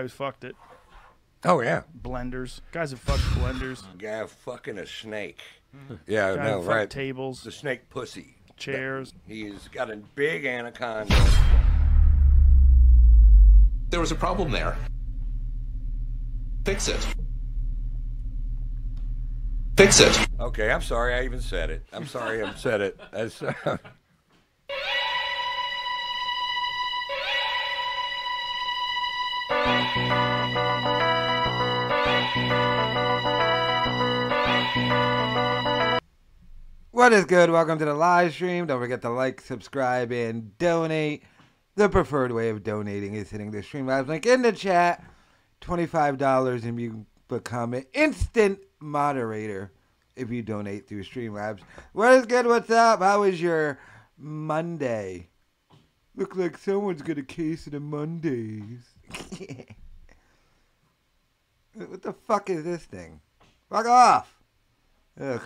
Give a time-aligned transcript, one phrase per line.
[0.00, 0.56] guy who's fucked it.
[1.44, 5.40] Oh yeah, Blenders, guys have fucked blenders, guy fucking a snake.
[6.06, 6.90] Yeah, guy no, who fucked right.
[6.90, 8.36] tables, The snake pussy.
[8.56, 9.12] chairs.
[9.26, 11.14] He's got a big anaconda.
[13.90, 14.76] There was a problem there.
[16.64, 17.06] Fix it.
[19.76, 20.28] Fix it.
[20.38, 21.84] Okay, I'm sorry I even said it.
[21.92, 23.00] I'm sorry I said it.
[23.12, 23.42] That's,
[29.90, 29.96] What
[37.12, 37.50] is good?
[37.50, 38.66] Welcome to the live stream.
[38.66, 41.24] Don't forget to like, subscribe, and donate.
[41.74, 45.04] The preferred way of donating is hitting the Streamlabs link in the chat.
[45.60, 49.72] $25 and you become an instant moderator
[50.14, 51.62] if you donate through Streamlabs.
[51.94, 52.46] What is good?
[52.46, 53.00] What's up?
[53.00, 53.80] How was your
[54.16, 55.30] Monday?
[56.14, 58.99] Look like someone's got a case of the Mondays.
[61.74, 63.20] what the fuck is this thing?
[63.68, 64.36] Fuck off!
[65.20, 65.42] Ugh.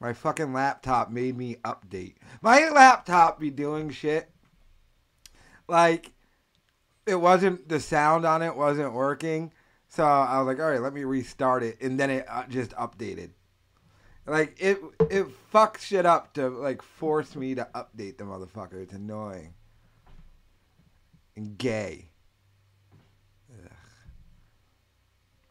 [0.00, 2.14] My fucking laptop made me update.
[2.40, 4.30] My laptop be doing shit.
[5.66, 6.12] Like,
[7.06, 9.52] it wasn't, the sound on it wasn't working.
[9.88, 11.80] So I was like, all right, let me restart it.
[11.80, 13.30] And then it uh, just updated.
[14.26, 14.78] Like, it
[15.10, 18.82] it fucks shit up to, like, force me to update the motherfucker.
[18.82, 19.54] It's annoying.
[21.34, 22.10] And gay.
[23.50, 23.70] Ugh.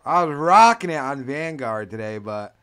[0.08, 2.56] I was rocking it on Vanguard today, but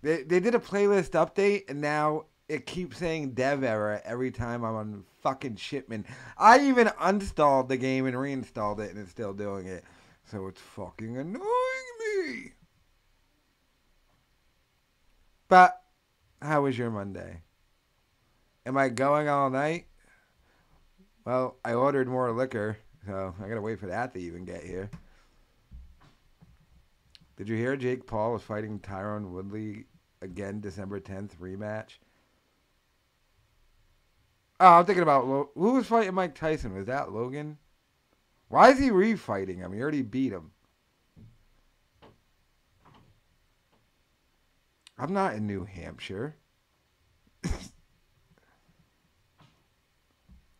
[0.00, 4.64] they they did a playlist update and now it keeps saying dev error every time
[4.64, 6.06] I'm on fucking shipment.
[6.38, 9.84] I even uninstalled the game and reinstalled it and it's still doing it.
[10.24, 11.44] So it's fucking annoying
[12.00, 12.52] me.
[15.48, 15.78] But
[16.40, 17.42] how was your Monday?
[18.64, 19.88] Am I going all night?
[21.26, 24.90] Well, I ordered more liquor, so I gotta wait for that to even get here.
[27.42, 29.86] Did you hear Jake Paul was fighting Tyron Woodley
[30.20, 31.98] again December 10th rematch?
[34.60, 36.72] Oh, I'm thinking about who was fighting Mike Tyson.
[36.72, 37.58] Was that Logan?
[38.46, 39.72] Why is he refighting him?
[39.72, 40.52] He already beat him.
[44.96, 46.36] I'm not in New Hampshire.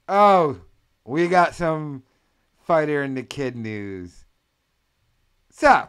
[0.09, 0.61] oh,
[1.05, 2.03] we got some
[2.59, 4.25] fighter in the kid news.
[5.53, 5.87] So,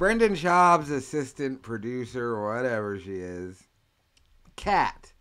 [0.00, 3.64] Brendan Schaub's assistant producer, or whatever she is,
[4.56, 5.12] Cat.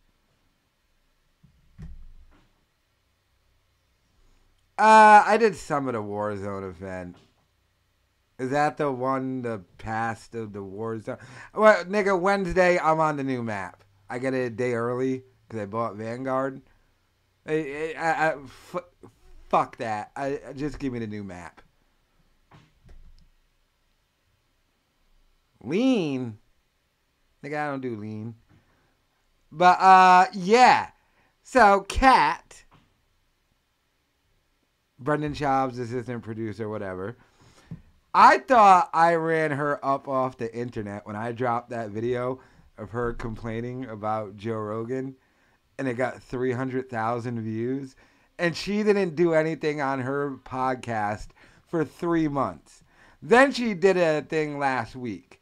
[4.78, 7.18] Uh, I did some of the Warzone event.
[8.40, 11.20] Is that the one, the past of the Warzone?
[11.54, 13.84] Well, nigga, Wednesday, I'm on the new map.
[14.10, 16.62] I get it a day early because I bought Vanguard.
[17.46, 18.86] I, I, I, f-
[19.50, 20.12] fuck that.
[20.16, 21.64] I, just give me the new map.
[25.64, 26.38] Lean?
[27.44, 28.36] Nigga, I don't do lean.
[29.52, 30.90] But, uh, yeah.
[31.44, 32.64] So, Cat,
[35.00, 37.18] Brendan Schaub's assistant producer, whatever.
[38.14, 42.40] I thought I ran her up off the internet when I dropped that video
[42.78, 45.16] of her complaining about Joe Rogan,
[45.78, 47.96] and it got 300,000 views.
[48.38, 51.28] And she didn't do anything on her podcast
[51.68, 52.84] for three months.
[53.22, 55.39] Then she did a thing last week.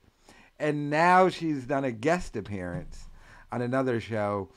[0.60, 3.08] And now she's done a guest appearance
[3.52, 4.50] on another show.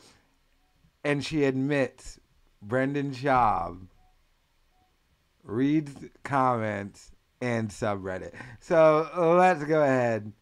[1.04, 2.18] And she admits
[2.62, 3.86] Brendan Schaub
[5.44, 5.92] reads
[6.22, 8.34] comments and subreddit.
[8.60, 9.08] So
[9.38, 10.32] let's go ahead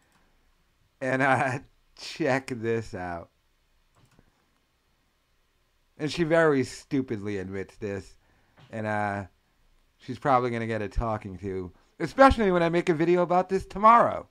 [1.01, 1.59] and uh,
[1.99, 3.31] check this out.
[5.99, 8.17] And she very stupidly admits this.
[8.71, 9.25] And uh,
[9.99, 13.49] she's probably going to get a talking to, especially when I make a video about
[13.49, 14.29] this tomorrow.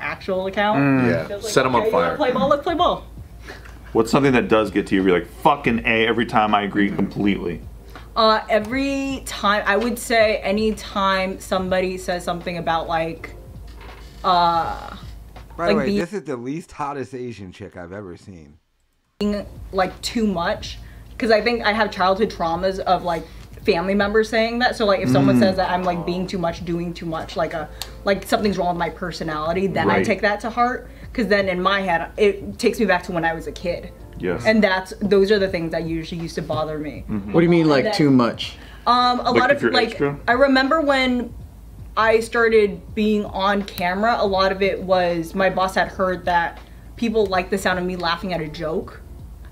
[0.00, 0.78] Actual account.
[0.78, 1.28] Mm.
[1.28, 2.16] Just Set 'em on okay, you wanna fire.
[2.16, 2.48] Play ball.
[2.48, 3.04] Let's play ball.
[3.92, 5.02] What's something that does get to you?
[5.02, 7.60] You're like fucking a every time I agree completely.
[8.16, 13.34] Uh, every time I would say any time somebody says something about like,
[14.24, 14.96] uh,
[15.60, 18.58] By like the way, being, this is the least hottest Asian chick I've ever seen.
[19.18, 20.78] Being like too much,
[21.10, 23.26] because I think I have childhood traumas of like
[23.66, 24.74] family members saying that.
[24.74, 25.40] So like if someone Mm.
[25.40, 27.68] says that I'm like being too much, doing too much, like a
[28.06, 30.88] like something's wrong with my personality, then I take that to heart.
[31.02, 33.92] Because then in my head, it takes me back to when I was a kid.
[34.18, 34.46] Yes.
[34.46, 37.04] And that's those are the things that usually used to bother me.
[37.32, 38.56] What do you mean, like That- too much?
[38.86, 40.18] Um, a Like lot if of you're like extra?
[40.26, 41.34] I remember when
[41.96, 44.16] I started being on camera.
[44.18, 46.60] A lot of it was my boss had heard that
[46.96, 49.00] people liked the sound of me laughing at a joke,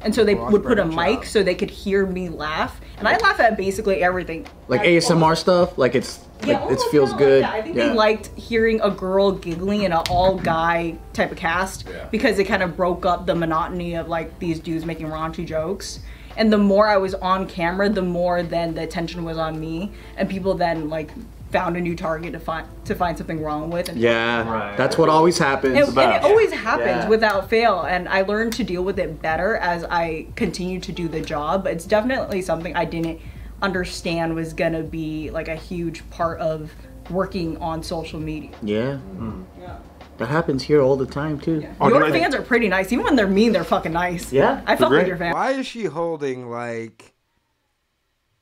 [0.00, 1.24] and so they Well, would put a mic Schaub.
[1.26, 2.80] so they could hear me laugh.
[2.98, 4.46] And I laugh at basically everything.
[4.68, 5.76] Like At all- ASMR stuff.
[5.78, 7.42] Like it's like it oh, feels kinda like good.
[7.42, 7.52] that.
[7.54, 7.88] I think yeah.
[7.88, 12.44] they liked hearing a girl giggling in an all guy type of cast because it
[12.44, 15.98] kind of broke up the monotony of like these dudes making raunchy jokes.
[16.36, 19.90] And the more I was on camera, the more then the attention was on me,
[20.16, 21.10] and people then like
[21.50, 23.88] found a new target to find to find something wrong with.
[23.88, 25.76] And Yeah, that's what always happens.
[25.78, 27.08] and, and it always happens Yeah.
[27.08, 31.08] without fail and i learned to deal with it better as i continue to do
[31.08, 33.20] the job but it's definitely something i didn't
[33.62, 36.70] understand was gonna be like a huge part of
[37.10, 38.96] working on social media yeah.
[38.98, 39.42] Hmm.
[39.60, 39.78] yeah,
[40.18, 41.66] That happens here all the time too.
[41.80, 44.76] Oh, your fans are pretty nice even when they're mean they're fucking nice Yeah, i
[44.76, 44.98] fuck great.
[45.00, 47.14] with your fans Why is she holding like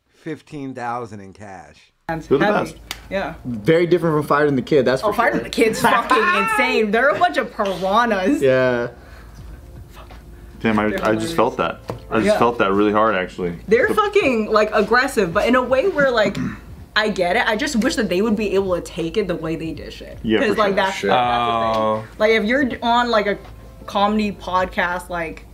[0.09, 1.93] fifteen thousand in cash?
[2.09, 2.77] They're the best.
[3.11, 4.85] Yeah Very different from Fighter and the Kid.
[4.85, 5.43] That's oh, for oh fire sure.
[5.43, 8.89] the kids fucking insane they're a bunch of piranhas Yeah.
[10.61, 11.81] Damn, I, I just felt that.
[12.11, 12.39] I just Yeah.
[12.39, 13.57] felt that really hard, actually.
[13.69, 16.37] They're fucking like aggressive, but in a way where like
[16.97, 17.47] I get it.
[17.47, 20.01] I just wish that they would be able to take it the way they dish
[20.01, 20.19] it.
[20.23, 20.73] Yeah, for like sure.
[20.75, 21.11] that's, Sure.
[21.11, 22.01] that's the Oh.
[22.01, 22.09] thing.
[22.19, 23.39] Like if you're on like a
[23.85, 25.45] comedy podcast, like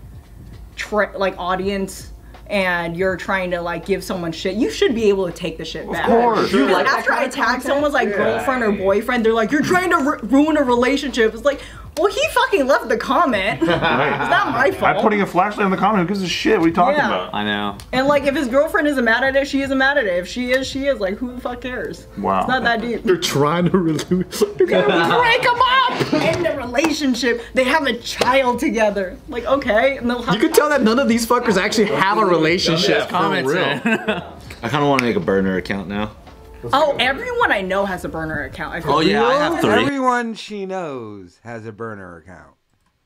[0.77, 2.12] tra- like audience.
[2.49, 5.65] And you're trying to like give someone shit, you should be able to take the
[5.65, 6.05] shit back.
[6.05, 6.53] Of course.
[6.53, 9.91] You You like after I tag someone's like girlfriend or boyfriend, they're like, "You're trying
[9.91, 11.61] to ru- ruin a relationship." It's like,
[11.99, 13.59] well, he fucking left the comment.
[13.63, 14.97] it's not my fault.
[14.97, 16.03] I'm putting a flashlight on the comment.
[16.03, 16.59] Who gives a shit?
[16.59, 17.07] What are you talking Yeah.
[17.09, 17.35] about?
[17.35, 17.77] I know.
[17.93, 20.19] And like, if his girlfriend isn't mad at it, she isn't mad at it.
[20.19, 21.01] If she is, she is.
[21.01, 22.07] Like, who the fuck cares?
[22.19, 22.41] Wow.
[22.41, 23.03] It's not that deep.
[23.03, 24.05] They're trying to release.
[24.57, 26.13] Break them up.
[26.15, 27.43] End the relationship.
[27.55, 29.19] They have a child together.
[29.29, 30.35] Like, okay, and they'll have.
[30.35, 33.05] You can tell that none of these fuckers actually have a relationship.
[33.05, 33.63] for Comments real.
[34.63, 36.13] I kind of want to make a burner account now.
[36.73, 38.75] Oh, everyone I know has a burner account.
[38.75, 39.73] I feel Oh yeah, I have three.
[39.73, 42.55] Everyone she knows has a burner account.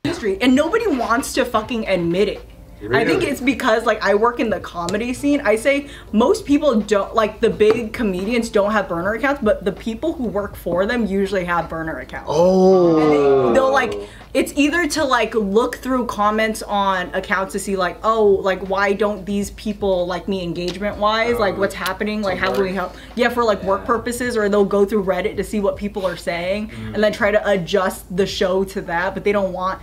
[0.04, 2.48] industry, and nobody wants to fucking admit it.
[2.92, 5.40] I think it's because like I work in the comedy scene.
[5.40, 9.72] I say most people don't like the big comedians don't have burner accounts, but the
[9.72, 12.28] people who work for them usually have burner accounts.
[12.30, 13.52] Oh.
[13.54, 13.94] they'll like
[14.34, 18.92] it's either to like look through comments on accounts to see like oh like why
[18.92, 22.74] don't these people like me engagement wise like oh, what's happening like how can we
[22.74, 26.04] help yeah for like work purposes or they'll go through reddit to see what people
[26.04, 26.94] are saying mm.
[26.94, 29.80] and then try to adjust the show to that but they don't want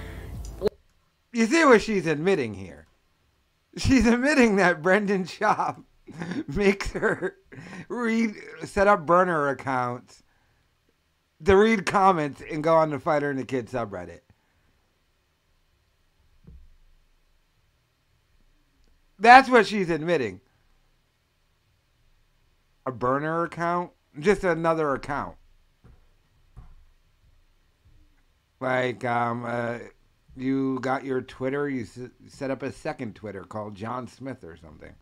[1.32, 2.83] You see what she's admitting here?
[3.78, 5.84] She's admitting that Brendan Schaub
[6.48, 7.36] makes her
[7.90, 10.24] read, set up burner accounts
[11.44, 14.20] to read comments and go on the Fighter and the Kid subreddit.
[19.20, 20.42] That's what she's admitting.
[22.86, 23.92] A burner account?
[24.20, 25.38] Just another account.
[28.60, 29.80] Like, um, uh,
[30.36, 34.58] you got your Twitter, you s- set up a second Twitter called John Smith or
[34.58, 34.94] something.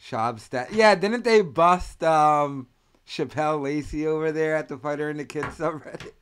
[0.00, 0.68] Shobstat.
[0.72, 2.68] Yeah, didn't they bust um,
[3.06, 6.12] Chappelle Lacey over there at the Fighter and the Kids subreddit?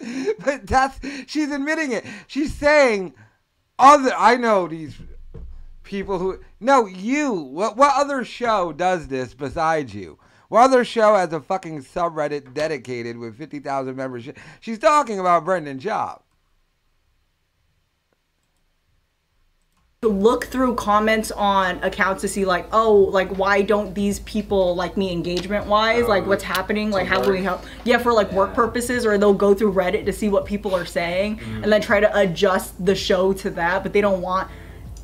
[0.44, 2.04] but that's she's admitting it.
[2.26, 3.14] She's saying
[3.78, 4.96] other I know these
[5.82, 10.18] people who no you what what other show does this besides you?
[10.48, 14.28] What other show has a fucking subreddit dedicated with 50,000 members?
[14.60, 16.20] She's talking about Brendan Schaub.
[20.08, 24.96] look through comments on accounts to see like oh like why don't these people like
[24.96, 26.90] me engagement wise like what's oh, happening?
[26.90, 27.64] Like how can we help?
[27.84, 30.84] Yeah for like work purposes or they'll go through reddit to see what people are
[30.84, 31.64] saying mm-hmm.
[31.64, 34.50] and then try to adjust the show to that but they don't want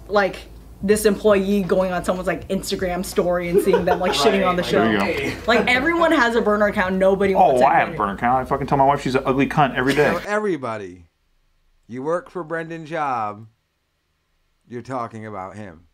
[0.08, 0.36] like
[0.82, 4.62] this employee going on someone's like instagram story and seeing them like shitting on the
[4.62, 5.42] show There you go.
[5.46, 7.66] like everyone has a burner account nobody wants to.
[7.66, 8.40] Oh, to I have a burner account.
[8.40, 10.16] I fucking tell my wife she's an ugly cunt every day.
[10.26, 11.04] Everybody,
[11.86, 13.46] you work for Brendan Schaub,
[14.68, 15.86] you're talking about him.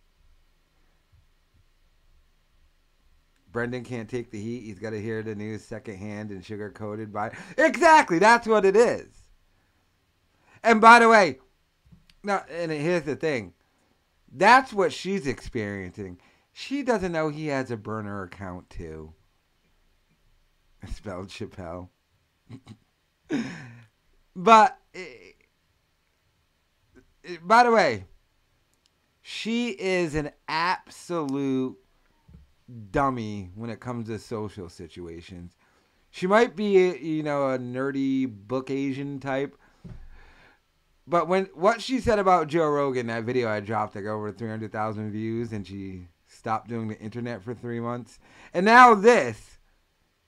[3.51, 4.65] Brendan can't take the heat.
[4.65, 7.33] He's got to hear the news secondhand and sugar coated by.
[7.57, 9.07] Exactly, that's what it is.
[10.63, 11.39] And by the way,
[12.23, 13.55] now, and here's the thing
[14.37, 16.19] that's what she's experiencing.
[16.53, 19.13] She doesn't know he has a burner account too.
[20.93, 21.89] Spelled Chappelle.
[24.37, 25.01] but, eh,
[27.25, 28.05] eh, by the way,
[29.23, 31.77] she is an absolute
[32.91, 35.53] dummy when it comes to social situations.
[36.11, 39.57] She might be, you know, a nerdy book Asian type,
[41.07, 44.49] But when what she said about Joe Rogan, that video I dropped like over three
[44.49, 48.19] hundred thousand views, and she stopped doing the internet for three months,
[48.53, 49.59] and now this,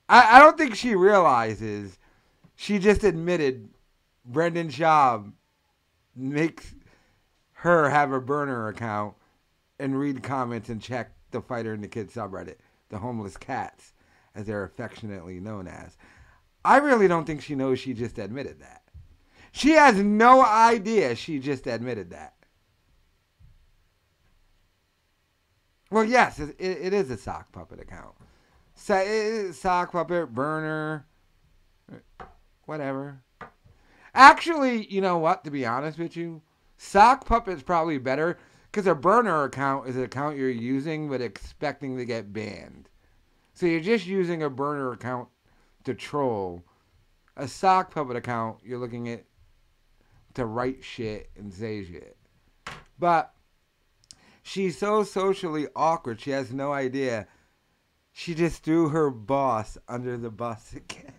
[0.09, 1.99] I, I don't think she realizes
[2.55, 3.69] she just admitted
[4.25, 5.33] Brendan Schaub
[6.15, 6.75] makes
[7.53, 9.15] her have a burner account
[9.79, 12.57] and read comments and check the fighter and the kid subreddit,
[12.89, 13.93] the homeless cats,
[14.35, 15.97] as they're affectionately known as.
[16.65, 18.78] I really don't think she knows she just admitted that.
[19.53, 22.35] She has no idea she just admitted that.
[25.91, 28.15] Well, yes, it, it, is a sock puppet account.
[28.75, 31.07] So, sock puppet, burner,
[32.67, 33.23] whatever.
[34.15, 35.45] Actually, you know what?
[35.45, 36.43] To be honest with you,
[36.77, 38.39] sock puppet's probably better
[38.71, 42.89] because a burner account is an account you're using but expecting to get banned.
[43.55, 45.29] So you're just using a burner account
[45.85, 46.63] to troll.
[47.37, 49.25] A sock puppet account, you're looking at
[50.39, 52.17] to write shit and say shit.
[52.99, 53.35] But
[54.43, 57.27] she's so socially awkward, she has no idea.
[58.13, 61.13] She just threw her boss under the bus again.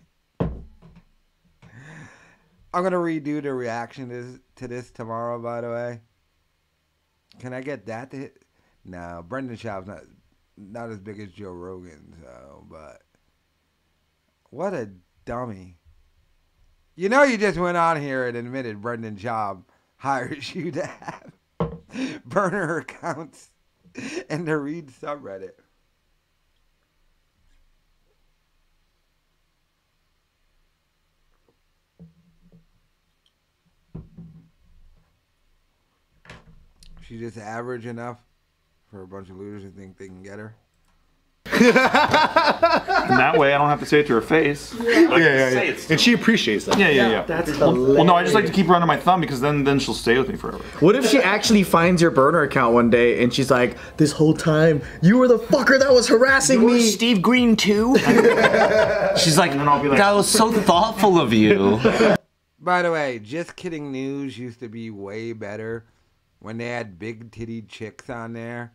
[2.72, 6.00] I'm gonna redo the reaction to this, to this tomorrow, by the way.
[7.38, 8.44] Can I get that to hit?
[8.84, 10.02] No, Brendan Schaub's not
[10.56, 13.02] not as big as Joe Rogan, so but
[14.50, 14.90] what a
[15.24, 15.79] dummy.
[17.00, 19.62] You know you just went on here and admitted Brendan Schaub
[19.96, 21.32] hires you to have
[22.26, 23.48] burner accounts
[24.28, 25.52] and to read subreddit.
[37.00, 38.18] She's just average enough
[38.90, 40.54] for a bunch of losers to think they can get her.
[41.60, 44.74] And that way, I don't have to say it to her face.
[44.74, 45.76] Yeah, yeah, yeah.
[45.90, 46.78] And she appreciates that.
[46.78, 47.22] Yeah, yeah, yeah.
[47.24, 48.06] That's Well, hilarious.
[48.06, 50.16] no, I just like to keep her under my thumb because then, then she'll stay
[50.18, 50.58] with me forever.
[50.80, 54.34] What if she actually finds your burner account one day and she's like, "This whole
[54.34, 57.96] time you were the fucker that was harassing me." Steve Green too.
[59.16, 61.78] She's like, then I'll be like- that was so thoughtful of you.
[62.60, 65.86] By the way, Just Kidding News used to be way better
[66.40, 68.72] when they had big titty chicks on there.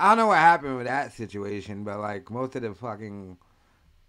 [0.00, 3.36] I don't know what happened with that situation, but like most of the fucking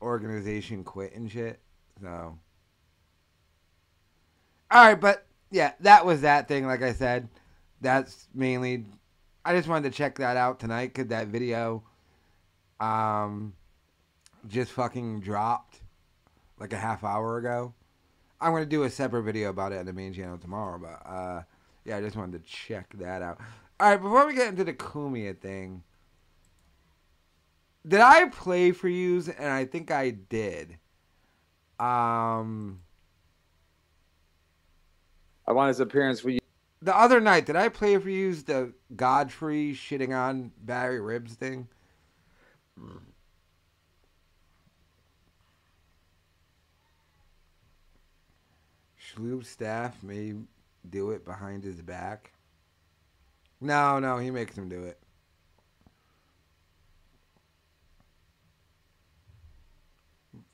[0.02, 1.60] organization quit and shit.
[2.02, 2.38] So.
[4.74, 7.28] Alright, but yeah, that was that thing, like I said.
[7.82, 8.86] That's mainly.
[9.44, 11.84] I just wanted to check that out tonight because that video
[12.80, 13.54] um,
[14.48, 15.82] just fucking dropped
[16.58, 17.74] like a half hour ago.
[18.40, 21.42] I'm gonna do a separate video about it on the main channel tomorrow, but uh,
[21.84, 23.42] yeah, I just wanted to check that out.
[23.82, 25.82] All right, before we get into the Kumia thing,
[27.88, 29.28] did I play for yous?
[29.28, 30.78] And I think I did.
[31.80, 32.82] Um,
[35.48, 36.42] I want his appearance for you.
[36.84, 41.68] the other night, did I play for yous the Godfrey shitting on Barry Ribs thing?
[49.00, 50.36] Schloop staff may
[50.88, 52.32] do it behind his back.
[53.62, 54.98] No, no, he makes him do it.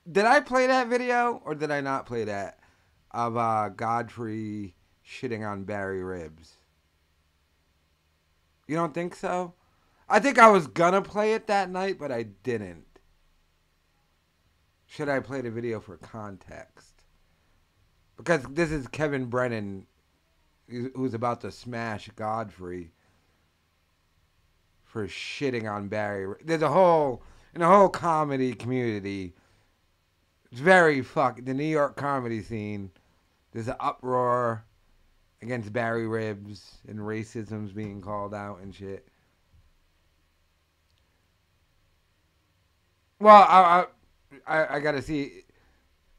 [0.10, 2.60] Did I play that video or did I not play that
[3.12, 6.58] of uh, Godfrey shitting on Barry Ribs?
[8.68, 9.54] You don't think so?
[10.10, 12.86] I think I was gonna play it that night, but I didn't.
[14.86, 17.04] Should I play the video for context?
[18.16, 19.86] Because this is Kevin Brennan,
[20.70, 22.92] who's who's about to smash Godfrey
[24.98, 26.34] for shitting on Barry.
[26.44, 27.22] There's a whole
[27.54, 29.36] in the whole comedy community.
[30.52, 32.90] It's very fuck the New York comedy scene.
[33.52, 34.66] There's an uproar
[35.44, 39.08] against Barry Ribs and racism's being called out and shit.
[43.20, 43.86] Well, I
[44.48, 45.44] I, I, I gotta see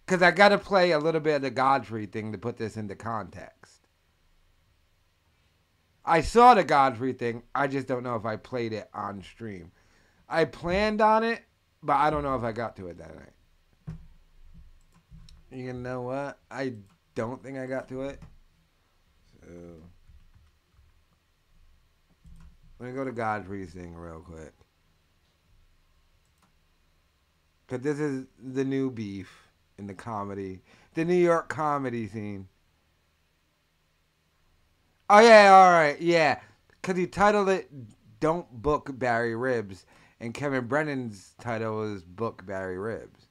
[0.06, 2.94] because I gotta play a little bit of the Godfrey thing to put this into
[2.94, 3.57] context.
[6.08, 7.42] I saw the Godfrey thing.
[7.54, 9.70] I just don't know if I played it on stream.
[10.26, 11.42] I planned on it,
[11.82, 13.96] but I don't know if I got to it that night.
[15.50, 16.38] You know what?
[16.50, 16.74] I
[17.14, 18.22] don't think I got to it.
[19.42, 19.48] So
[22.78, 24.54] let me go to Godfrey's thing real quick.
[27.68, 29.30] Cause this is the new beef
[29.76, 30.62] in the comedy,
[30.94, 32.48] the New York comedy scene.
[35.10, 36.40] Oh yeah, all right, yeah.
[36.82, 37.70] Cause he titled it
[38.20, 39.86] "Don't Book Barry Ribs,"
[40.20, 43.26] and Kevin Brennan's title was "Book Barry Ribs."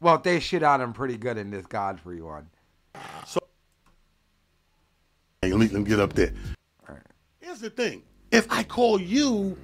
[0.00, 2.50] Well, they shit on him pretty good in this Godfrey one.
[3.26, 3.40] So,
[5.40, 6.32] hey, let me, let get up there.
[7.40, 8.02] Here's the thing.
[8.30, 9.56] If I call you,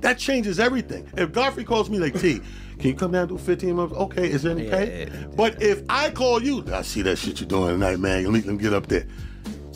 [0.00, 1.08] that changes everything.
[1.16, 2.40] If Godfrey calls me like, T,
[2.78, 3.94] can you come down and do 15 months?
[3.94, 5.08] Okay, is there any pay?
[5.36, 8.24] But if I call you, I see that shit you're doing tonight, man.
[8.24, 9.06] Let me, let me get up there.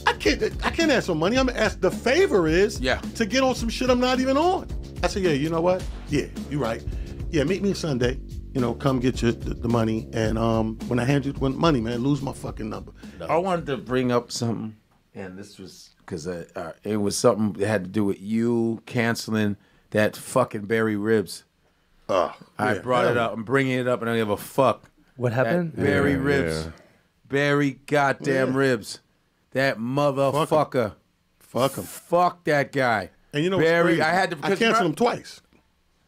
[0.07, 1.39] I can't I can't ask for money.
[1.39, 3.01] I'm gonna ask the favor is Yeah.
[3.15, 4.69] to get on some shit I'm not even on.
[5.03, 5.85] I said, yeah, you know what?
[6.09, 6.83] Yeah, you're right.
[7.31, 8.19] Yeah, meet me Sunday.
[8.53, 11.49] You know, come get your the, the money, and um, when I hand you the
[11.51, 12.93] money, man, lose my fucking number.
[13.27, 14.77] I wanted to bring up something,
[15.15, 19.57] and this was because uh, it was something that had to do with you canceling
[19.93, 21.45] that fucking Barry Ribs.
[22.09, 23.33] Uh, I yeah, brought it up.
[23.33, 24.91] I'm bringing it up, and I don't give a fuck.
[25.17, 25.73] What happened?
[25.75, 26.65] That Barry Yeah, Ribs.
[26.67, 26.71] yeah.
[27.29, 28.59] Barry goddamn Yeah.
[28.59, 29.01] Ribs.
[29.53, 30.95] That motherfucker.
[31.39, 31.85] Fuck him.
[31.85, 33.11] Fuck that guy.
[33.33, 34.03] And you know, what's Barry, crazy?
[34.03, 35.41] I had to I because canceled him twice.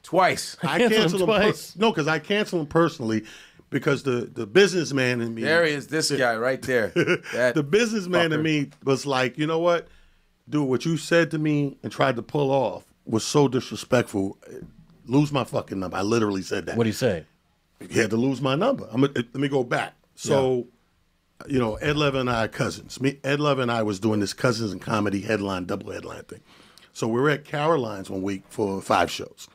[0.03, 0.57] twice.
[0.63, 1.77] I Canceled him canceled him per- twice.
[1.77, 3.25] no, because I canceled him personally
[3.71, 5.43] because the the businessman in me.
[5.43, 6.93] There is this guy right there.
[7.33, 8.43] That the businessman in fucker.
[8.43, 9.89] me was like, you know what,
[10.49, 14.39] dude, what you said to me and tried to pull off was so disrespectful.
[15.07, 15.97] Lose my fucking number.
[15.97, 16.77] I literally said that.
[16.77, 17.27] What do you say?
[17.91, 18.89] He had to lose my number.
[18.91, 19.95] I'm gonna, let me go back.
[20.15, 20.69] So,
[21.47, 23.01] you know, Ed Levin and I are cousins.
[23.01, 26.41] Me, Ed Levin and I was doing this cousins and comedy headline, double headline thing.
[26.93, 29.49] So we were at Caroline's one week for five shows,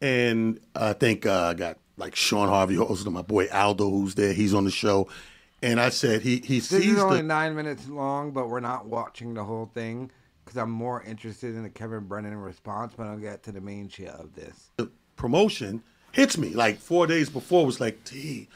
[0.00, 4.32] and I think uh, I got like Sean Harvey hosting my boy Aldo, who's there.
[4.32, 5.08] He's on the show,
[5.62, 8.60] and I said he he This sees is only the nine minutes long, but we're
[8.60, 10.10] not watching the whole thing
[10.44, 12.94] because I'm more interested in the Kevin Brennan response.
[12.96, 14.70] But I'll get to the main shit of this.
[14.76, 18.48] the promotion hits me like four days before was like T,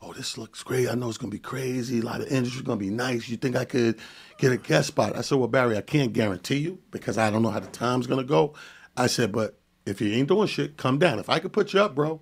[0.00, 0.88] oh this looks great.
[0.88, 2.00] I know it's gonna be crazy.
[2.00, 3.28] A lot of industry's gonna be nice.
[3.28, 3.98] You think I could
[4.38, 5.16] get a guest spot?
[5.16, 8.06] I said, well Barry, I can't guarantee you because I don't know how the time's
[8.06, 8.54] gonna go.
[8.96, 11.18] I said, but if you ain't doing shit, come down.
[11.18, 12.20] If I could put you up, bro,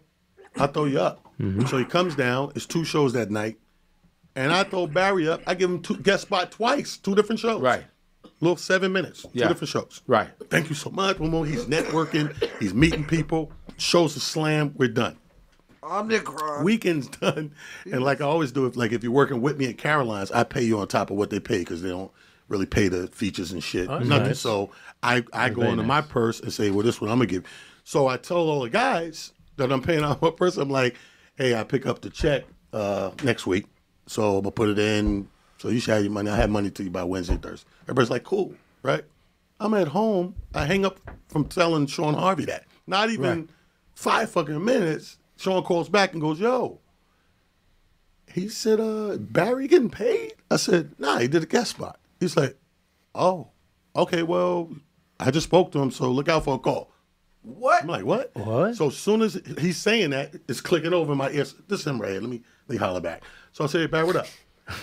[0.56, 1.24] I'll throw you up.
[1.40, 1.66] Mm-hmm.
[1.66, 2.52] So he comes down.
[2.54, 3.58] It's two shows that night,
[4.34, 5.40] and I throw Barry up.
[5.46, 7.60] I give him two guest spot twice, two different shows.
[7.60, 7.84] Right.
[8.40, 9.44] Little seven minutes, Yeah.
[9.44, 10.00] two different shows.
[10.06, 10.28] Right.
[10.48, 11.18] Thank you so much.
[11.18, 11.46] Momo.
[11.46, 12.34] He's networking.
[12.58, 13.52] He's meeting people.
[13.76, 14.72] Shows a slam.
[14.76, 15.16] We're done.
[15.82, 16.62] Omnicron.
[16.64, 17.52] Weekend's done.
[17.90, 20.44] And like I always do, if like if you're working with me at Caroline's, I
[20.44, 22.10] pay you on top of what they pay because they don't
[22.48, 23.88] really pay the features and shit.
[23.88, 24.08] Nothing.
[24.08, 24.40] nice.
[24.40, 24.70] So
[25.02, 25.86] I, I go into nice.
[25.86, 27.44] my purse and say, well, this one I'm gonna give.
[27.84, 30.56] So I tell all the guys that I'm paying out my purse.
[30.56, 30.96] I'm like,
[31.36, 33.66] hey, I pick up the check uh, next week,
[34.06, 35.28] so I'm gonna put it in.
[35.58, 36.30] So you should have your money.
[36.30, 37.68] I have money to you by Wednesday, Thursday.
[37.90, 39.04] Everybody's like, cool, right?
[39.58, 40.36] I'm at home.
[40.54, 42.64] I hang up from telling Sean Harvey that.
[42.86, 43.48] Not even
[43.96, 45.18] five fucking minutes.
[45.36, 46.78] Sean calls back and goes, yo.
[48.32, 50.34] He said, uh, Barry getting paid?
[50.52, 51.98] I said, nah, he did a guest spot.
[52.20, 52.56] He's like,
[53.12, 53.48] oh,
[53.96, 54.70] okay, well,
[55.18, 56.92] I just spoke to him, so look out for a call.
[57.42, 57.82] What?
[57.82, 58.30] I'm like, what?
[58.36, 58.76] What?
[58.76, 61.56] So as soon as he's saying that, it's clicking over my ears.
[61.66, 62.20] This is him right here.
[62.20, 63.24] Let me let me holler back.
[63.50, 64.26] So I say, Barry, what up?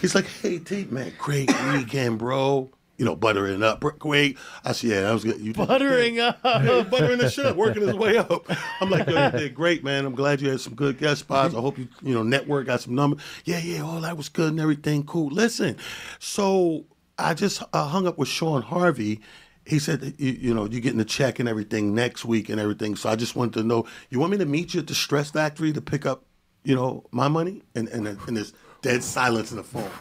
[0.02, 2.70] He's like, hey, T, man, great weekend, bro.
[2.98, 4.38] You know, buttering up, great.
[4.66, 5.40] I said, yeah, that was good.
[5.40, 6.42] You did- Buttering up.
[6.44, 8.46] buttering the shit up, working his way up.
[8.82, 10.04] I'm like, yo, you did great, man.
[10.06, 11.54] I'm glad you had some good guest spots.
[11.54, 13.22] I hope you, you know, network got some numbers.
[13.46, 15.04] Yeah, yeah, all that was good and everything.
[15.04, 15.28] Cool.
[15.30, 15.78] Listen,
[16.18, 16.86] so
[17.20, 19.22] I just uh, hung up with Sean Harvey.
[19.64, 22.96] He said, you, you know, you're getting a check and everything next week and everything.
[22.96, 25.30] So I just wanted to know, you want me to meet you at the Stress
[25.30, 26.24] Factory to pick up,
[26.64, 27.62] you know, my money?
[27.76, 29.92] And and, and there's dead silence in the phone.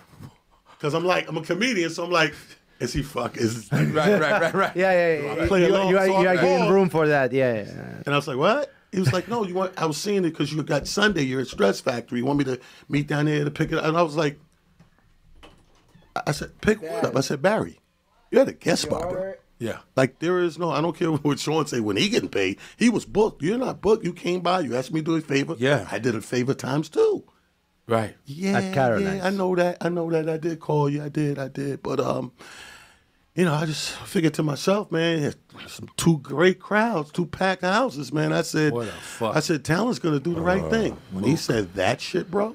[0.71, 2.35] Because I'm like, I'm a comedian, so I'm like,
[2.81, 3.37] is he fuck?
[3.37, 4.73] Is Right, right, right, right.
[4.77, 5.43] Yeah, yeah, yeah.
[5.45, 7.33] I play you, along, you, are, you I'm are giving room for that.
[7.33, 8.03] Yeah, yeah.
[8.05, 8.73] And I was like, what?
[8.93, 11.41] He was like, no, you want, I was seeing it because you got Sunday, you're
[11.41, 12.19] at Stress Factory.
[12.21, 13.85] You want me to meet down there to pick it up?
[13.85, 14.39] And I was like,
[16.15, 17.17] I- I said, pick what up?
[17.17, 17.79] I said, Barry,
[18.31, 19.35] you had a guest spot, bro.
[19.59, 19.79] Yeah.
[19.97, 22.59] Like, there is no, I don't care what Sean say when he getting paid.
[22.77, 23.43] He was booked.
[23.43, 24.05] You're not booked.
[24.05, 24.61] You came by.
[24.61, 25.57] You asked me to do a favor.
[25.59, 25.89] Yeah.
[25.91, 27.25] I did a favor times two.
[27.89, 28.17] Right.
[28.27, 29.17] Yeah, At Caroline's.
[29.19, 29.77] yeah, I know that.
[29.81, 30.29] I know that.
[30.29, 31.03] I did call you.
[31.03, 31.39] I did.
[31.39, 31.83] I did.
[31.83, 32.33] But um,
[33.37, 35.33] you know, I just figured to myself, man,
[35.69, 38.33] some two great crowds, two packed houses, man.
[38.33, 39.37] I said, What the fuck?
[39.37, 40.97] I said, talent's gonna do the right thing.
[41.13, 42.55] When he said that shit, bro.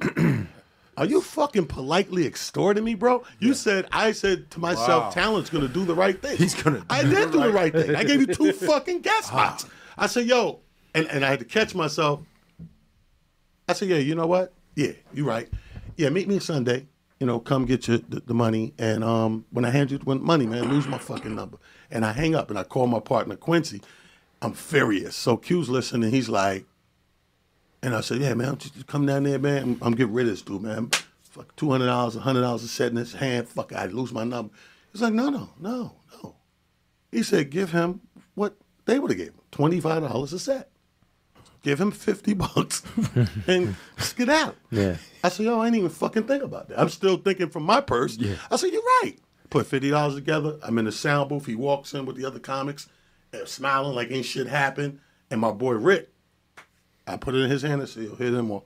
[0.97, 3.23] Are you fucking politely extorting me, bro?
[3.39, 5.09] You said I said to myself, Wow.
[5.11, 6.35] talent's gonna do the right thing.
[6.37, 7.95] He's gonna I did the do the right right thing.
[7.95, 9.65] I gave you two fucking guest spots.
[9.97, 10.59] I said, yo,
[10.93, 12.19] and, and I had to catch myself.
[13.69, 14.53] I said, yeah, you know what?
[14.75, 15.49] Yeah, you're right.
[15.97, 16.87] Yeah, meet me Sunday.
[17.19, 18.73] You know, come get your the, the money.
[18.79, 21.57] And um, when I hand you the money, man, lose my fucking number.
[21.91, 23.81] And I hang up and I call my partner Quincy.
[24.41, 25.15] I'm furious.
[25.15, 26.09] So Q's listening.
[26.09, 26.65] He's like,
[27.83, 29.63] and I said, yeah, man, just come down there, man.
[29.63, 30.89] I'm, I'm getting rid of this dude, man.
[31.21, 33.47] Fuck, two hundred dollars, hundred dollars a set in his hand.
[33.47, 34.51] Fuck, I lose my number.
[34.91, 36.35] He's like, no, no, no, no.
[37.11, 38.01] He said, give him
[38.33, 38.55] what
[38.85, 40.70] they would have gave him, twenty five dollars a set.
[41.63, 42.83] Give him 50 bucks
[43.47, 44.55] and skedaddle.
[44.69, 44.97] Yeah.
[45.23, 46.79] I said, yo, I ain't even fucking think about that.
[46.79, 48.17] I'm still thinking from my purse.
[48.17, 48.35] Yeah.
[48.49, 49.15] I said, you're right.
[49.49, 50.57] Put $50 together.
[50.63, 51.45] I'm in the sound booth.
[51.45, 52.87] He walks in with the other comics,
[53.33, 54.99] uh, smiling like ain't shit happened.
[55.29, 56.09] And my boy Rick,
[57.05, 58.63] I put it in his hand and said, yo, hit him off.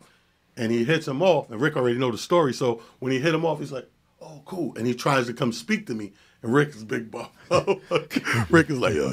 [0.58, 1.50] And he hits him off.
[1.50, 2.54] And Rick already know the story.
[2.54, 3.90] So when he hit him off, he's like,
[4.22, 4.76] oh, cool.
[4.78, 6.14] And he tries to come speak to me.
[6.46, 7.32] And Rick is big buff.
[8.52, 9.08] Rick is like, uh, you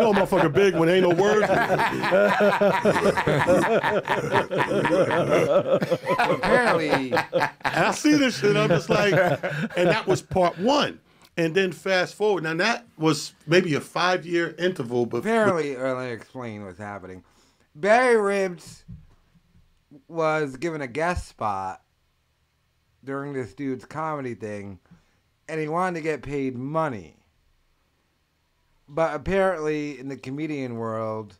[0.00, 1.44] know, motherfucker big when ain't no words.
[6.18, 7.14] Apparently,
[7.64, 8.56] I see this shit.
[8.56, 9.12] I'm just like,
[9.76, 10.98] and that was part one.
[11.36, 12.42] And then fast forward.
[12.42, 16.80] Now that was maybe a five year interval, but apparently, or let me explain what's
[16.80, 17.22] happening.
[17.76, 18.84] Barry Ribs
[20.08, 21.80] was given a guest spot
[23.06, 24.78] during this dude's comedy thing,
[25.48, 27.16] and he wanted to get paid money.
[28.88, 31.38] But apparently, in the comedian world,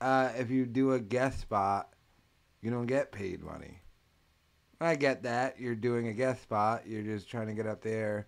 [0.00, 1.92] uh, if you do a guest spot,
[2.60, 3.80] you don't get paid money.
[4.80, 5.60] I get that.
[5.60, 6.86] You're doing a guest spot.
[6.86, 8.26] You're just trying to get up there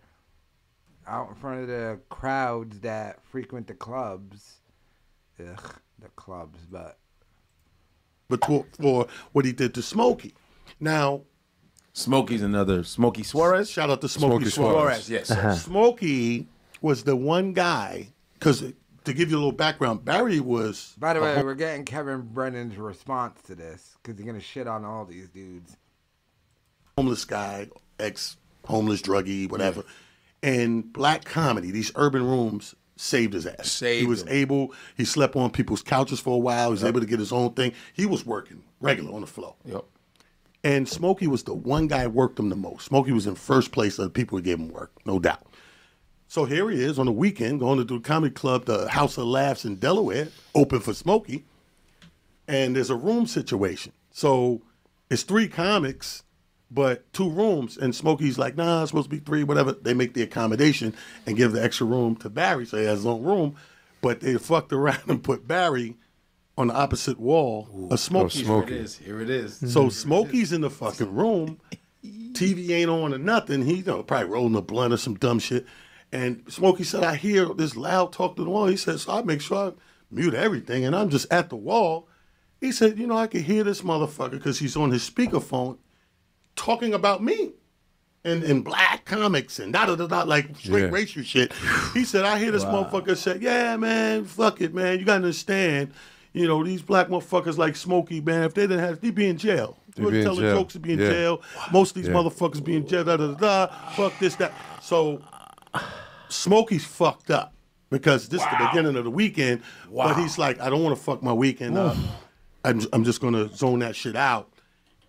[1.06, 4.60] out in front of the crowds that frequent the clubs.
[5.40, 6.98] Ugh, the clubs, but
[8.28, 10.34] but for, for what he did to Smokey.
[10.80, 11.22] Now,
[11.94, 13.70] Smokey's another Smokey Suarez.
[13.70, 15.08] Shout out to Smokey, Suarez.
[15.08, 15.30] Yes.
[15.30, 15.54] Uh-huh.
[15.54, 16.48] Smokey
[16.82, 18.60] was the one guy because
[19.04, 20.94] to give you a little background, Barry was.
[20.98, 24.66] By the way, hom- we're getting Kevin Brennan's response to this because he's gonna shit
[24.66, 25.76] on all these dudes.
[26.98, 27.68] homeless guy,
[28.00, 29.84] ex homeless druggie, whatever.
[30.42, 33.70] And black comedy, these urban rooms saved his ass.
[33.70, 34.28] Saved he was him.
[34.30, 34.74] able.
[34.96, 36.68] He slept on people's couches for a while.
[36.68, 37.72] He was able to get his own thing.
[37.92, 39.54] He was working regular on the floor.
[39.64, 39.84] Yep.
[40.64, 42.86] And Smokey was the one guy worked him the most.
[42.86, 45.46] Smokey was in first place of the people who gave him work, no doubt.
[46.26, 49.18] So here he is on the weekend going to do a comedy club, the House
[49.18, 51.44] of Laughs in Delaware, open for Smokey.
[52.48, 53.92] And there's a room situation.
[54.10, 54.62] So
[55.10, 56.24] it's three comics,
[56.70, 57.76] but two rooms.
[57.76, 59.72] And Smokey's like, nah, it's supposed to be three, whatever.
[59.72, 60.94] They make the accommodation
[61.26, 63.54] and give the extra room to Barry, so he has his own room.
[64.00, 65.96] But they fucked around and put Barry
[66.56, 68.96] on the opposite wall of Smokey's Here it is.
[68.98, 69.72] Here it is.
[69.72, 71.58] so Smokey's in the fucking room.
[72.04, 73.62] TV ain't on or nothing.
[73.64, 75.66] He you know, probably rolling a blunt or some dumb shit.
[76.12, 78.66] And Smokey said, I hear this loud talk to the wall.
[78.66, 79.72] He said, so I make sure I
[80.10, 80.84] mute everything.
[80.84, 82.08] And I'm just at the wall.
[82.60, 85.78] He said, you know, I can hear this motherfucker because he's on his speakerphone
[86.56, 87.52] talking about me.
[88.26, 90.88] And, and black comics and da da da da like straight Yeah.
[90.88, 91.52] racial shit.
[91.92, 94.98] He said, I hear this motherfucker say, Yeah, man, fuck it, man.
[94.98, 95.92] You gotta understand,
[96.34, 99.38] you know, these black motherfuckers like Smokey, man, if they didn't have they'd be in
[99.38, 99.78] jail.
[99.96, 100.56] They'd You be in telling jail.
[100.56, 101.10] jokes to be in Yeah.
[101.10, 101.42] jail.
[101.72, 102.14] Most of these Yeah.
[102.14, 103.34] motherfuckers be in jail, da da da
[103.66, 103.66] da.
[103.92, 104.52] Fuck this, that.
[104.82, 105.22] So
[106.28, 107.54] Smokey's fucked up
[107.90, 109.62] because this is the beginning of the weekend.
[109.88, 110.08] Wow.
[110.08, 111.96] But he's like, I don't want to fuck my weekend up.
[112.64, 114.50] I'm, I'm just gonna zone that shit out.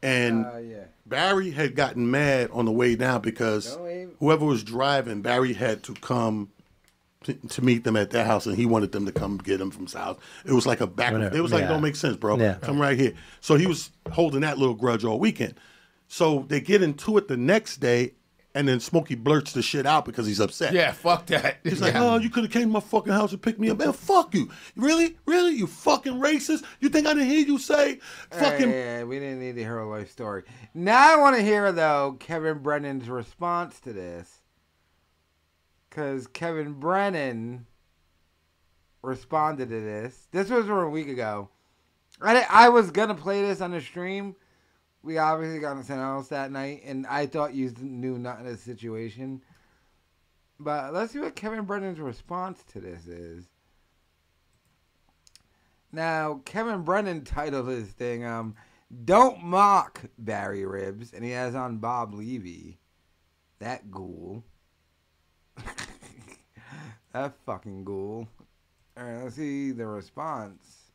[0.03, 0.75] And Uh, yeah.
[1.07, 3.77] Barry had gotten mad on the way down because
[4.19, 6.49] whoever was driving, Barry had to come
[7.25, 9.69] to, to meet them at their house, and he wanted them to come get him
[9.71, 10.19] from South.
[10.45, 11.11] It was like a back.
[11.13, 11.35] Whatever.
[11.35, 11.67] It was like, Yeah.
[11.69, 12.37] don't make sense, bro.
[12.37, 12.55] Yeah.
[12.61, 13.13] Come right here.
[13.41, 15.55] So he was holding that little grudge all weekend.
[16.07, 18.13] So they get into it the next day,
[18.53, 20.71] and then Smokey blurts the shit out because he's upset.
[20.73, 21.57] Yeah, fuck that.
[21.63, 22.03] He's like, Yeah.
[22.13, 23.79] oh, you could have came to my fucking house and picked me up.
[23.79, 24.49] Man, fuck you.
[24.77, 25.17] Really?
[25.25, 25.55] Really?
[25.55, 26.63] You fucking racist?
[26.79, 28.69] You think I didn't hear you say fucking.
[28.69, 30.43] Hey, we didn't need to hear a life story.
[30.73, 34.41] Now I want to hear though Kevin Brennan's response to this,
[35.95, 37.65] because Kevin Brennan
[39.01, 40.27] responded to this.
[40.31, 41.49] This was from a week ago.
[42.21, 44.35] I I was gonna play this on the stream.
[45.03, 48.57] We obviously got something else that night, and I thought you knew not in the
[48.57, 49.41] situation.
[50.59, 53.45] But let's see what Kevin Brennan's response to this is.
[55.91, 58.55] Now, Kevin Brennan titled his thing, um,
[59.05, 62.79] Don't Mock Barry Ribs, and he has on Bob Levy.
[63.59, 64.43] That ghoul.
[67.13, 68.27] that fucking ghoul.
[68.97, 70.91] Alright, let's see the response.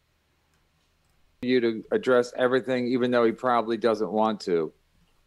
[1.43, 4.73] you to address everything, even though he probably doesn't want to.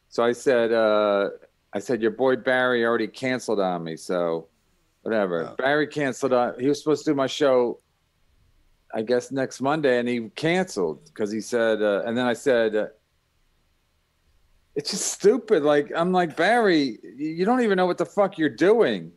[0.09, 1.29] So I said, uh,
[1.73, 3.95] I said, your boy Barry already canceled on me.
[3.95, 4.47] So
[5.01, 5.53] whatever.
[5.57, 6.59] Barry canceled on.
[6.59, 7.79] He was supposed to do my show,
[8.93, 11.81] I guess next Monday, and he canceled because he said.
[11.81, 12.87] Uh, and then I said, uh,
[14.75, 15.63] it's just stupid.
[15.63, 19.11] Like I'm like Barry, you don't even know what the fuck you're doing.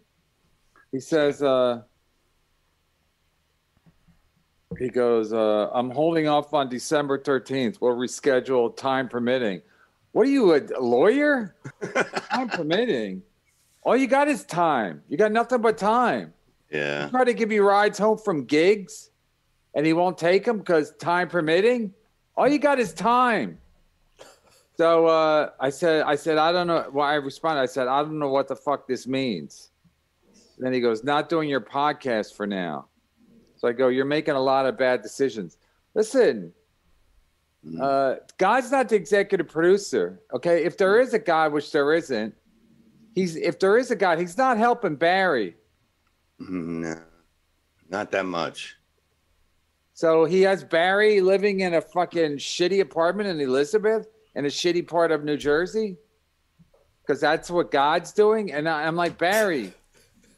[0.97, 1.43] He says.
[1.43, 1.83] Uh,
[4.79, 7.83] he goes, uh, I'm holding off on December 13th.
[7.83, 9.61] We'll reschedule time permitting.
[10.13, 11.55] What are you, a lawyer?
[12.31, 13.23] time permitting.
[13.83, 15.03] All you got is time.
[15.11, 16.33] You got nothing but time.
[16.73, 17.11] Yeah.
[17.11, 19.11] Try to give you rides home from gigs.
[19.75, 21.93] and he won't take them because time permitting.
[22.39, 23.59] All you got is time.
[24.79, 26.89] So uh, I said, I said, I don't know.
[26.91, 27.61] Well, I responded.
[27.61, 29.73] I said, I don't know what the fuck this means.
[30.57, 32.87] And then he goes, not doing your podcast for now.
[33.57, 35.57] So I go, you're making a lot of bad decisions.
[35.95, 36.53] Listen,
[37.81, 40.21] uh, God's not the executive producer.
[40.33, 42.35] Okay, if there is a God, which there isn't,
[43.15, 45.57] he's if there is a God, he's not helping Barry.
[46.39, 47.01] No,
[47.89, 48.77] not that much.
[49.95, 54.87] So he has Barry living in a fucking shitty apartment in Elizabeth in a shitty
[54.87, 55.97] part of New Jersey
[57.03, 58.53] because that's what God's doing.
[58.53, 59.73] And I- I'm like, Barry,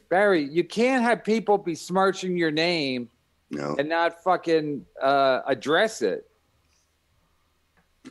[0.09, 3.09] Barry, you can't have people besmirching your name
[3.51, 3.77] No.
[3.79, 6.25] and not fucking uh, address it.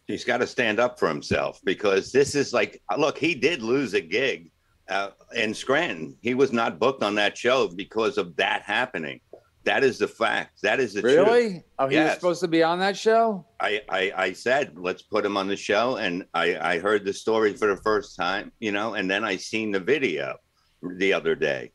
[0.05, 3.93] He's got to stand up for himself because this is like, look, he did lose
[3.95, 4.51] a gig
[4.89, 6.15] uh, in Scranton.
[6.21, 9.19] He was not booked on that show because of that happening.
[9.63, 10.61] That is the fact.
[10.61, 11.27] That is the truth.
[11.27, 11.63] Really?
[11.79, 13.45] Oh, he was supposed to be on that show?
[13.59, 15.97] I, I, I said, let's put him on the show.
[15.97, 19.35] And I, I heard the story for the first time, you know, and then I
[19.35, 20.37] seen the video
[20.97, 21.71] the other day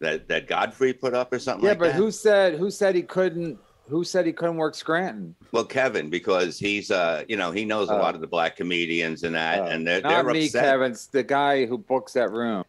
[0.00, 1.96] that, that Godfrey put up or something Yeah, like but that.
[1.96, 5.34] who said who said he couldn't who said he couldn't work Scranton?
[5.52, 7.98] Well, Kevin, because he's, uh, you know, he knows a Oh.
[7.98, 10.64] lot of the black comedians and that, and they're, Not they're me, upset.
[10.64, 10.92] Kevin.
[10.92, 12.64] It's the guy who books that room.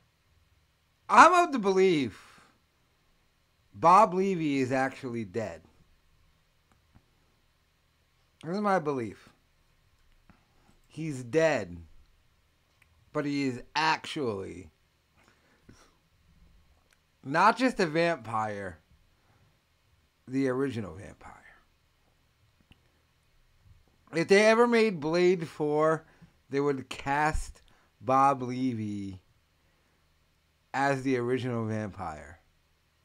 [1.08, 2.42] I'm of the belief
[3.74, 5.62] Bob Levy is actually dead.
[8.44, 9.30] Here's my belief.
[10.88, 11.78] He's dead,
[13.14, 14.70] but he is actually
[17.26, 18.78] not just a vampire,
[20.28, 21.34] the original vampire.
[24.14, 26.06] If they ever made Blade 4,
[26.50, 27.62] they would cast
[28.00, 29.20] Bob Levy
[30.74, 32.40] as the original vampire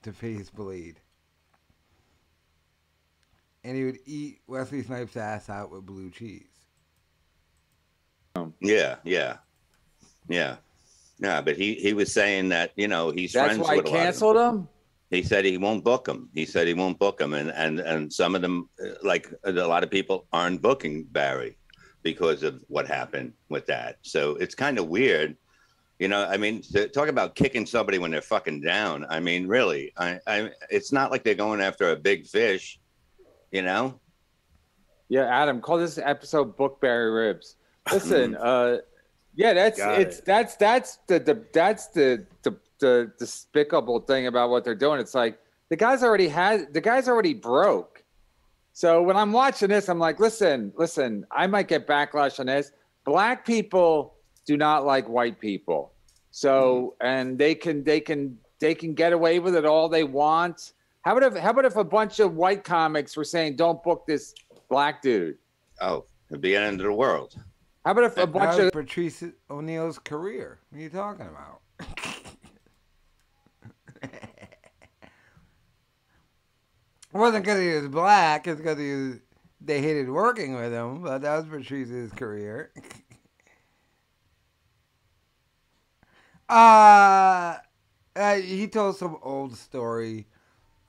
[0.02, 1.00] to face Blade.
[3.64, 6.44] And he would eat Wesley Snipes' ass out with blue cheese.
[8.60, 9.38] Yeah, yeah,
[10.28, 10.56] yeah,
[11.20, 11.40] yeah.
[11.40, 13.96] But he he was saying that you know he's That's friends why with a lot
[13.96, 14.68] of canceled him.
[15.10, 16.30] He said he won't book them.
[16.34, 19.52] He said he won't book them, and and and some of them, uh, like a
[19.52, 21.56] lot of people, aren't booking Barry
[22.02, 23.98] because of what happened with that.
[24.02, 25.36] So it's kind of weird.
[25.98, 29.04] You know, I mean, to talk about kicking somebody when they're fucking down.
[29.10, 32.80] I mean, really, I, I, it's not like they're going after a big fish.
[33.50, 34.00] You know,
[35.08, 37.56] Yeah, Adam, call this episode "Book Barry Ribs.
[37.92, 38.78] Listen, uh
[39.34, 40.24] yeah, that's Got it's it.
[40.24, 45.00] that's that's the, the that's the, the the despicable thing about what they're doing.
[45.00, 45.38] It's like
[45.68, 48.02] the guy's already had the guy's already broke.
[48.72, 52.72] So when I'm watching this, I'm like, listen, listen, I might get backlash on this.
[53.04, 54.14] Black people
[54.46, 55.92] do not like white people.
[56.30, 57.06] So hmm.
[57.06, 60.72] and they can they can they can get away with it all they want.
[61.02, 64.06] How about if how about if a bunch of white comics were saying, Don't book
[64.06, 64.34] this
[64.68, 65.38] black dude?
[65.80, 67.34] oh, it'd be the end of the world.
[67.84, 70.58] How about if a bunch of Patrice O'Neal's career.
[70.68, 71.62] What are you talking about?
[74.02, 74.10] it
[77.12, 78.46] wasn't because he was black.
[78.46, 79.16] It's because he was,
[79.62, 81.02] they hated working with him.
[81.02, 82.70] But that was Patrice's career.
[86.50, 87.56] uh,
[88.14, 90.26] uh, he told some old story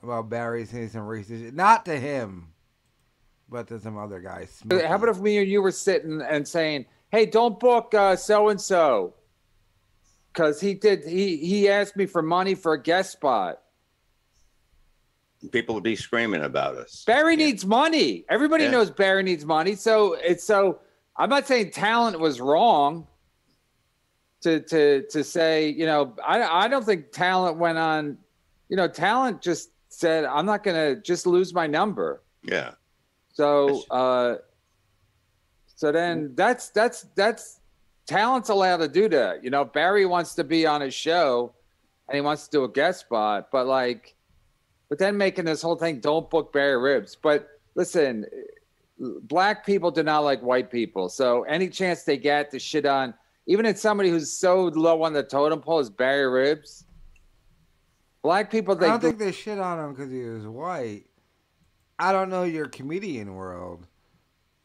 [0.02, 1.54] about Barry saying some racist shit.
[1.54, 2.51] Not to him,
[3.52, 4.48] but to some other guy.
[4.70, 8.48] how about if me and you were sitting and saying, Hey, don't book uh so
[8.48, 9.14] and so
[10.32, 13.60] because he did he he asked me for money for a guest spot.
[15.50, 17.04] People would be screaming about us.
[17.04, 18.24] Barry needs money.
[18.28, 18.70] Everybody Yeah.
[18.70, 19.74] knows Barry needs money.
[19.74, 20.80] So it's so
[21.16, 23.06] I'm not saying talent was wrong
[24.42, 28.16] to to to say, you know, I I don't think talent went on,
[28.70, 32.22] you know, talent just said, I'm not gonna just lose my number.
[32.44, 32.72] Yeah.
[33.32, 34.36] So uh
[35.66, 37.60] so then that's that's that's
[38.06, 39.42] talent's allowed to do that.
[39.42, 41.52] You know, Barry wants to be on his show
[42.08, 44.14] and he wants to do a guest spot, but like
[44.88, 47.16] but then making this whole thing don't book Barry Ribs.
[47.16, 48.26] But listen,
[48.98, 51.08] black people do not like white people.
[51.08, 53.14] So any chance they get to shit on
[53.46, 56.84] even if somebody who's so low on the totem pole as Barry Ribs,
[58.22, 61.06] black people I they don't think they shit on him because he was white.
[61.98, 63.86] I don't know your comedian world,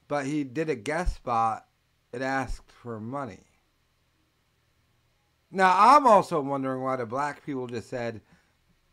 [0.08, 1.68] but he did a guest spot
[2.14, 3.44] and asked for money.
[5.52, 8.22] Now I'm also wondering why the black people just said,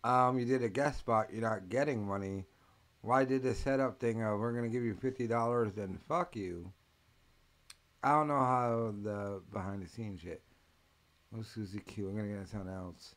[0.02, 2.46] um, "You did a guest spot, you're not getting money."
[3.00, 6.72] Why did the setup thing of we're gonna give you fifty dollars, then fuck you?
[8.02, 10.42] I don't know how the behind the scenes shit.
[11.36, 13.14] Oh, Susie Q, I'm gonna get something else.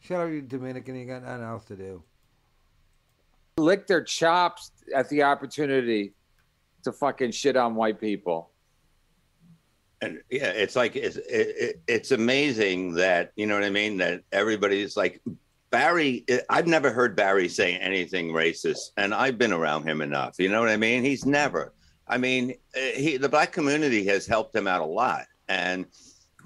[0.00, 0.96] Shut up, you Dominican.
[0.96, 2.02] You got nothing else to do.
[3.58, 6.14] Lick their chops at the opportunity
[6.84, 8.50] to fucking shit on white people.
[10.00, 13.96] And yeah, it's like it's it, it, it's amazing that you know what I mean.
[13.96, 15.20] That everybody's like
[15.70, 16.24] Barry.
[16.48, 20.36] I've never heard Barry say anything racist, and I've been around him enough.
[20.38, 21.02] You know what I mean?
[21.02, 21.72] He's never.
[22.06, 25.84] I mean, eh, he the black community has helped him out a lot, and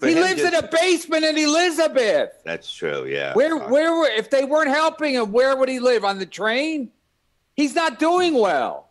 [0.00, 2.30] He lives just- in a basement in Elizabeth.
[2.46, 3.04] That's true.
[3.06, 3.34] Yeah.
[3.34, 6.04] Where, where, were- if they weren't helping him, where would he live?
[6.04, 6.90] On the train?
[7.54, 8.90] He's not doing well.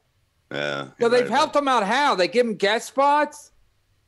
[0.51, 0.89] Yeah.
[0.99, 2.15] So they've helped him out how?
[2.15, 3.51] They give him guest spots?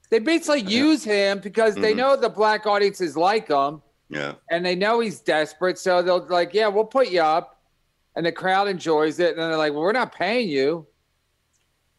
[0.09, 1.97] They basically use him because they Mhm.
[1.97, 4.33] know the black audiences like him Yeah.
[4.51, 5.79] and they know he's desperate.
[5.79, 7.61] So they'll like, yeah, we'll put you up.
[8.15, 9.29] And the crowd enjoys it.
[9.31, 10.85] And then they're like, well, we're not paying you.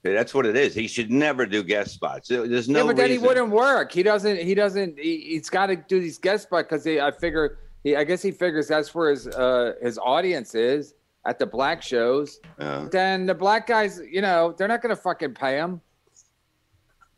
[0.05, 0.75] That's what it is.
[0.75, 2.29] He should never do guest spots.
[2.29, 3.23] There's no yeah, but then reason.
[3.23, 3.91] he wouldn't work.
[3.91, 4.37] He doesn't.
[4.39, 4.99] He doesn't.
[4.99, 7.59] He, he's got to do these guest spots because I figure.
[7.83, 10.93] He, I guess he figures that's where his uh, his audience is
[11.27, 12.41] at the black shows.
[12.59, 12.89] Yeah.
[12.91, 15.81] Then the black guys, you know, they're not gonna fucking pay him.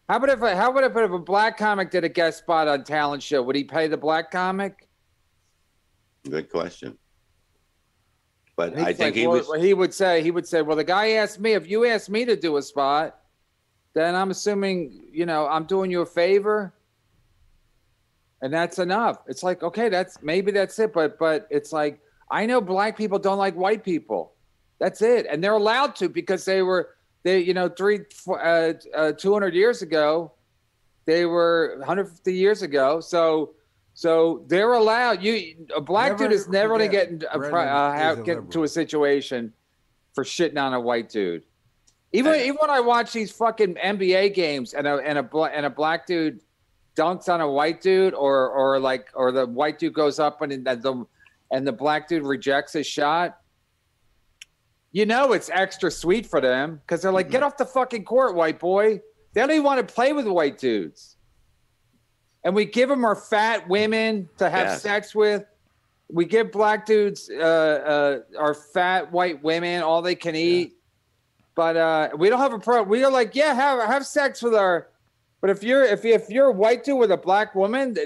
[0.08, 2.84] How about if a, how about if, a black comic did a guest spot on
[2.84, 3.42] talent show?
[3.42, 4.88] Would he pay the black comic?
[6.28, 6.96] Good question.
[8.54, 9.62] But I think like, he well, was.
[9.62, 10.22] He would say.
[10.22, 11.52] He would say, "Well, the guy asked me.
[11.52, 13.18] If you asked me to do a spot,
[13.92, 16.72] then I'm assuming you know I'm doing you a favor,
[18.40, 22.00] and that's enough." It's like, okay, that's maybe that's it, but but it's like
[22.30, 24.32] I know black people don't like white people.
[24.78, 26.90] That's it, and they're allowed to because they were
[27.22, 30.32] they you know three four, uh, uh, 200 years ago,
[31.06, 33.52] they were 150 years ago, so.
[33.98, 35.22] So they're allowed.
[35.22, 38.18] You a black Never dude is never going to get into a, uh, is have,
[38.18, 39.54] a get into a situation
[40.12, 41.44] for shitting on a white dude.
[42.12, 45.70] Even even when I watch these fucking NBA games and a and a and a
[45.70, 46.40] black dude
[46.94, 50.52] dunks on a white dude, or or like or the white dude goes up and
[50.52, 51.06] and the
[51.50, 53.38] and the black dude rejects his shot.
[54.92, 58.34] You know it's extra sweet for them because they're like, get off the fucking court,
[58.34, 59.00] white boy.
[59.34, 61.16] They don't even want to play with white dudes.
[62.44, 64.76] And we give them our fat women to have Yeah.
[64.76, 65.44] sex with.
[66.08, 70.74] We give black dudes uh, uh, our fat white women all they can eat.
[71.56, 72.82] But uh, we don't have a pro.
[72.82, 74.88] We are like, yeah, have have sex with our.
[75.40, 77.96] But if you're if if you're a white dude with a black woman,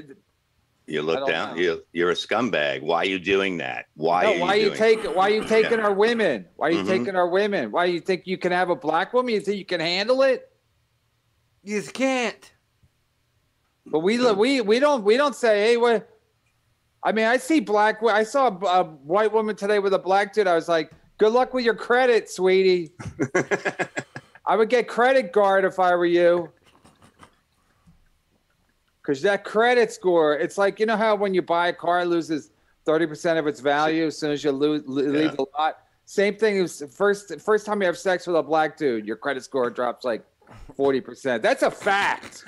[0.91, 1.55] You look down.
[1.55, 1.63] know.
[1.63, 2.83] You you're a scumbag.
[2.83, 3.87] Why are you doing that?
[3.95, 4.23] Why?
[4.25, 5.85] no, are you why are you doing taking why are you taking Yeah.
[5.85, 6.47] our women?
[6.57, 6.87] Why are you Mhm.
[6.89, 7.71] taking our women?
[7.71, 9.33] Why you think you can have a black woman?
[9.33, 10.51] You think you can handle it?
[11.63, 12.53] You just can't.
[13.87, 16.09] But we we we don't we don't say hey what.
[17.03, 18.03] I mean, I see black.
[18.03, 20.47] I saw a, a white woman today with a black dude.
[20.47, 22.93] I was like, "Good luck with your credit, sweetie."
[24.47, 26.51] I would get credit guard if I were you.
[29.11, 32.05] Because that credit score, it's like, you know how when you buy a car, it
[32.05, 32.53] loses
[32.87, 35.79] 30% of its value as soon as you lose, leave the lot?
[36.05, 39.43] Same thing as first, first time you have sex with a black dude, your credit
[39.43, 40.25] score drops like
[40.79, 41.43] 40%.
[41.43, 42.45] That's a fact.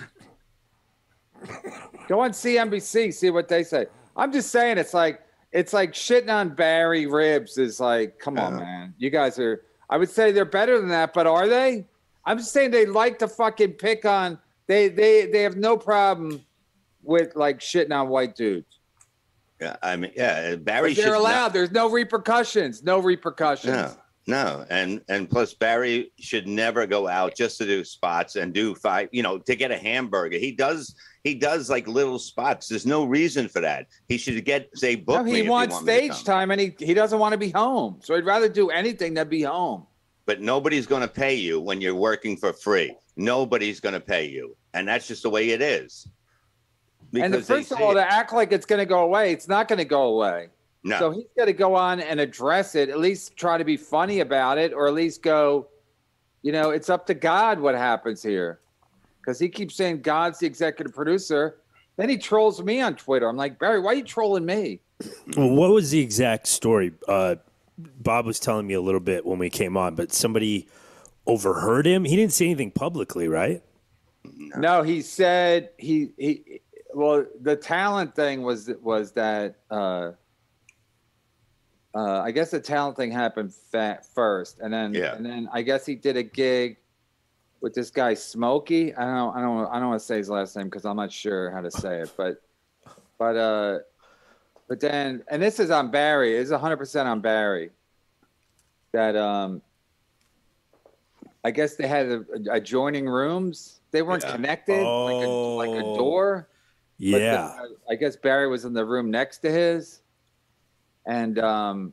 [2.06, 3.86] Go on CNBC, see what they say.
[4.16, 8.58] I'm just saying, it's like, it's like shitting on Barry Ribs is like, come on,
[8.58, 8.94] man.
[8.98, 11.88] You guys are, I would say they're better than that, but are they?
[12.24, 14.38] I'm just saying they like to fucking pick on,
[14.68, 16.44] they, they, they have no problem
[17.03, 18.78] with like shitting on white dudes.
[19.61, 21.48] Yeah, I mean, yeah, Barry they're not- allowed.
[21.53, 22.82] There's no repercussions.
[22.82, 23.72] No repercussions.
[23.72, 23.94] No,
[24.26, 28.74] no, and and plus Barry should never go out just to do spots and do
[28.74, 30.38] five, you know, to get a hamburger.
[30.38, 32.68] He does he does like little spots.
[32.68, 33.86] There's no reason for that.
[34.09, 37.18] He should get say book No, he wants want stage time and he, he doesn't
[37.18, 38.00] want to be home.
[38.03, 39.86] So he'd rather do anything than be home.
[40.26, 42.96] But nobody's going to pay you when you're working for free.
[43.16, 46.09] Nobody's going to pay you, and that's just the way it is.
[47.14, 47.94] And the, Because they first of all, it.
[47.94, 50.48] to act like it's going to go away, it's not going to go away.
[50.84, 50.98] No.
[50.98, 54.20] So he's got to go on and address it, at least try to be funny
[54.20, 55.68] about it, or at least go,
[56.42, 58.60] you know, it's up to God what happens here.
[59.20, 61.58] Because he keeps saying God's the executive producer.
[61.96, 63.28] Then he trolls me on Twitter.
[63.28, 64.80] I'm like, Barry, why are you trolling me?
[65.36, 66.92] Well, what was the exact story?
[67.06, 67.36] Uh,
[67.78, 70.66] Bob was telling me a little bit when we came on, but somebody
[71.26, 72.04] overheard him.
[72.04, 73.62] He didn't say anything publicly, right?
[74.56, 76.61] No, he said he he.
[76.95, 80.12] Well, the talent thing was was that uh,
[81.95, 85.14] uh, I guess the talent thing happened fa- first, and then Yeah.
[85.14, 86.78] and then I guess he did a gig
[87.61, 88.95] with this guy Smokey.
[88.95, 91.12] I don't I don't I don't want to say his last name because I'm not
[91.12, 92.43] sure how to say it, but
[93.18, 93.78] but uh,
[94.68, 96.36] but then and this is on Barry.
[96.36, 97.70] It's 100 percent on Barry.
[98.93, 99.62] That um,
[101.45, 103.80] I guess they had a, adjoining rooms.
[103.90, 104.32] They weren't Yeah.
[104.32, 106.49] connected, like a like a door.
[107.01, 107.45] But then, Yeah.
[107.47, 110.01] uh, I guess Barry was in the room next to his,
[111.07, 111.93] and um,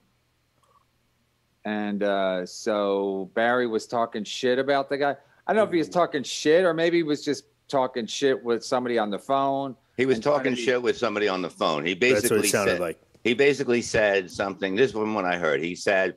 [1.66, 5.16] and uh, so Barry was talking shit about the guy.
[5.48, 8.42] I don't know if he was talking shit or maybe he was just talking shit
[8.44, 9.76] with somebody on the phone.
[9.98, 11.86] He was and trying to talking be- shit with somebody on the phone.
[11.86, 13.02] He That's what basically it sounded said, like.
[13.24, 14.76] he basically said something.
[14.76, 15.62] This was what I heard.
[15.62, 16.16] He said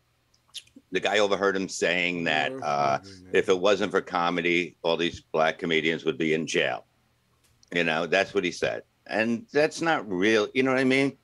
[0.93, 2.99] the guy overheard him saying that uh,
[3.33, 6.85] if it wasn't for comedy, all these black comedians would be in jail.
[7.73, 10.49] You know, that's what he said, and that's not real.
[10.55, 11.17] You know what I mean?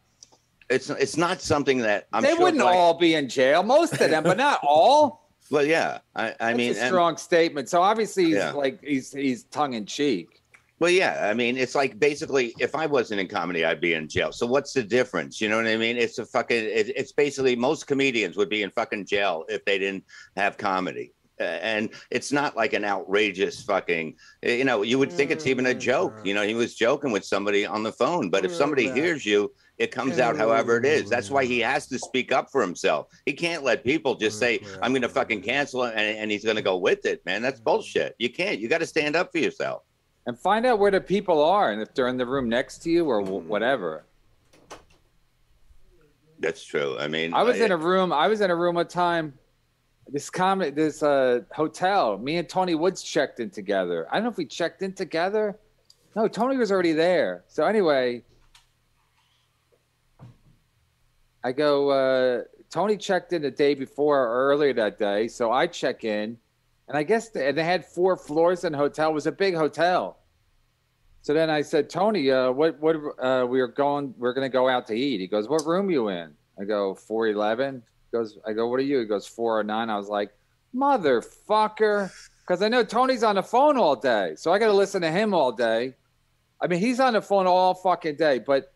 [0.70, 2.22] It's it's not something that I'm.
[2.22, 5.28] they sure wouldn't black- all be in jail, most of them, but not all.
[5.50, 5.98] Well, yeah.
[6.14, 7.68] I, I That's mean, a and- strong statement.
[7.70, 8.52] So obviously, he's Yeah.
[8.52, 10.42] like he's he's tongue in cheek.
[10.80, 11.26] Well, yeah.
[11.28, 14.30] I mean, it's like basically, if I wasn't in comedy, I'd be in jail.
[14.30, 15.40] So what's the difference?
[15.40, 15.96] You know what I mean?
[15.96, 16.56] It's a fucking.
[16.64, 20.04] It, it's basically most comedians would be in fucking jail if they didn't
[20.36, 21.12] have comedy.
[21.40, 24.16] And it's not like an outrageous fucking.
[24.42, 26.16] You know, you would think it's even a mm, joke.
[26.18, 26.26] Mm.
[26.26, 29.52] You know, he was joking with somebody on the phone, but if somebody hears you,
[29.78, 31.08] it comes out however it is.
[31.08, 31.66] That's why he mm.
[31.66, 33.06] has to speak up for himself.
[33.26, 36.44] He can't let people just say, "I'm going to fucking cancel it," and, and he's
[36.44, 37.24] going to go with it.
[37.24, 38.14] Man, that's bullshit.
[38.18, 38.58] You can't.
[38.58, 39.82] You got to stand up for yourself.
[40.26, 42.90] And find out where the people are and if they're in the room next to
[42.90, 43.48] you or Mm-hmm.
[43.48, 44.04] whatever.
[46.40, 46.96] That's true.
[46.98, 48.12] I mean, I was in a room.
[48.12, 49.34] I was in a room one time.
[50.10, 52.16] This comedy, this uh, hotel.
[52.16, 54.08] Me and Tony Woods checked in together.
[54.10, 55.58] I don't know if we checked in together.
[56.16, 57.44] No, Tony was already there.
[57.46, 58.24] So anyway,
[61.44, 61.90] I go.
[61.90, 66.38] Uh, Tony checked in the day before or earlier that day, so I check in,
[66.88, 69.10] and I guess they, and they had four floors in the hotel.
[69.10, 70.18] It was a big hotel.
[71.20, 74.14] So then I said, Tony, uh, what what uh, we are going?
[74.16, 75.20] We're to go out to eat.
[75.20, 76.32] He goes, what room you in?
[76.58, 77.82] I go four eleven.
[78.12, 79.00] Goes, I go, what are you?
[79.00, 79.90] He goes four or nine.
[79.90, 80.30] I was like,
[80.74, 85.02] motherfucker, because I know Tony's on the phone all day, so I got to listen
[85.02, 85.94] to him all day.
[86.60, 88.72] I mean, he's on the phone all fucking day, but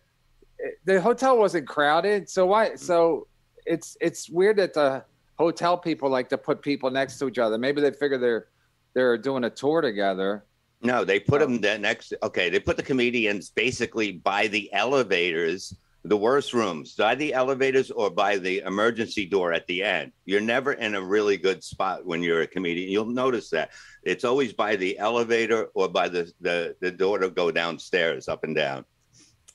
[0.63, 2.75] eh, the hotel wasn't crowded, so why?
[2.75, 3.27] So
[3.67, 5.05] it's it's weird that the
[5.39, 7.59] hotel people like to put people next to each other.
[7.59, 8.49] Maybe they figure they're
[8.95, 10.45] they're doing a tour together.
[10.83, 11.47] No, they put oh.
[11.47, 12.15] them the next.
[12.23, 15.75] Okay, they put the comedians basically by the elevators,
[16.05, 20.13] the worst rooms, by the elevators or by the emergency door at the end.
[20.25, 22.91] You're never in a really good spot when you're a comedian.
[22.91, 23.71] You'll notice that
[24.03, 28.43] it's always by the elevator or by the the, the door to go downstairs, up
[28.43, 28.85] and down.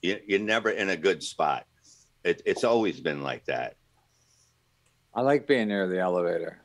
[0.02, 1.66] You, you're never in a good spot.
[2.24, 3.76] It, it's always been like that.
[5.14, 6.62] I like being near the elevator.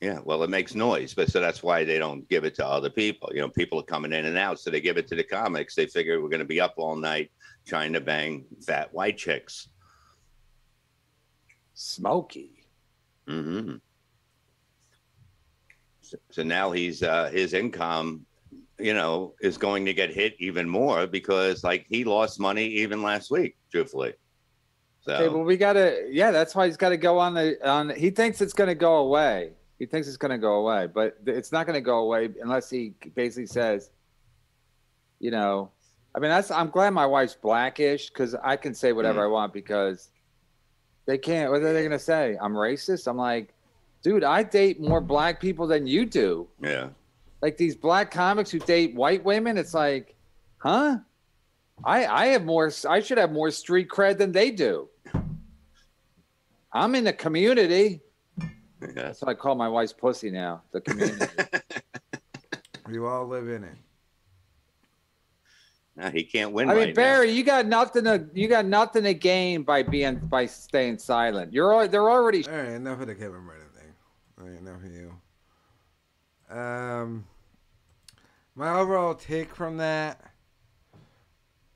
[0.00, 2.90] Yeah, well, it makes noise, but so that's why they don't give it to other
[2.90, 3.30] people.
[3.32, 5.74] You know, people are coming in and out, so they give it to the comics.
[5.74, 7.30] They figure we're going to be up all night
[7.66, 9.68] trying to bang fat white chicks.
[11.74, 12.66] Smoky.
[13.28, 13.76] Mm-hmm.
[16.00, 18.26] So, so now he's uh, his income,
[18.78, 23.02] you know, is going to get hit even more because like he lost money even
[23.02, 24.14] last week, truthfully.
[25.00, 26.06] So Okay, well, we gotta.
[26.10, 27.56] Yeah, that's why he's got to go on the.
[27.68, 29.52] On he thinks it's going to go away.
[29.78, 32.70] He thinks it's going to go away, but it's not going to go away unless
[32.70, 33.90] he basically says,
[35.18, 35.72] you know,
[36.14, 36.50] I mean, that's.
[36.50, 39.24] I'm glad my wife's blackish because I can say whatever mm.
[39.24, 40.10] I want because
[41.06, 41.50] they can't.
[41.50, 42.36] What are they going to say?
[42.40, 43.06] I'm racist.
[43.06, 43.54] I'm like,
[44.02, 46.48] dude, I date more black people than you do.
[46.60, 46.88] yeah.
[47.40, 49.58] Like these black comics who date white women.
[49.58, 50.14] It's like,
[50.58, 50.98] huh?
[51.84, 52.70] I I have more.
[52.88, 54.88] I should have more street cred than they do.
[56.72, 58.00] I'm in the community.
[58.80, 60.62] That's what I call my wife's pussy now.
[60.72, 61.26] The community.
[62.92, 63.74] You all live in it.
[65.96, 66.70] Nah, he can't win.
[66.70, 66.94] I mean, right now.
[66.94, 71.52] Barry, you got nothing to you got nothing to gain by being by staying silent.
[71.52, 72.46] You're al- they're already.
[72.46, 73.92] All right, enough of the Kevin Brennan thing.
[74.40, 75.14] All right, enough of you.
[76.56, 77.26] Um,
[78.54, 80.32] my overall take from that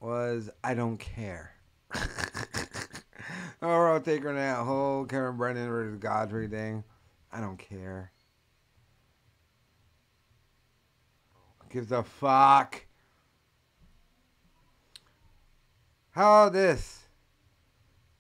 [0.01, 1.53] was I don't care.
[3.63, 6.85] overall take from that whole Kevin Brennan versus Godfrey thing,
[7.33, 8.13] I don't care.
[11.71, 12.86] Gives a fuck.
[16.17, 17.01] How about this?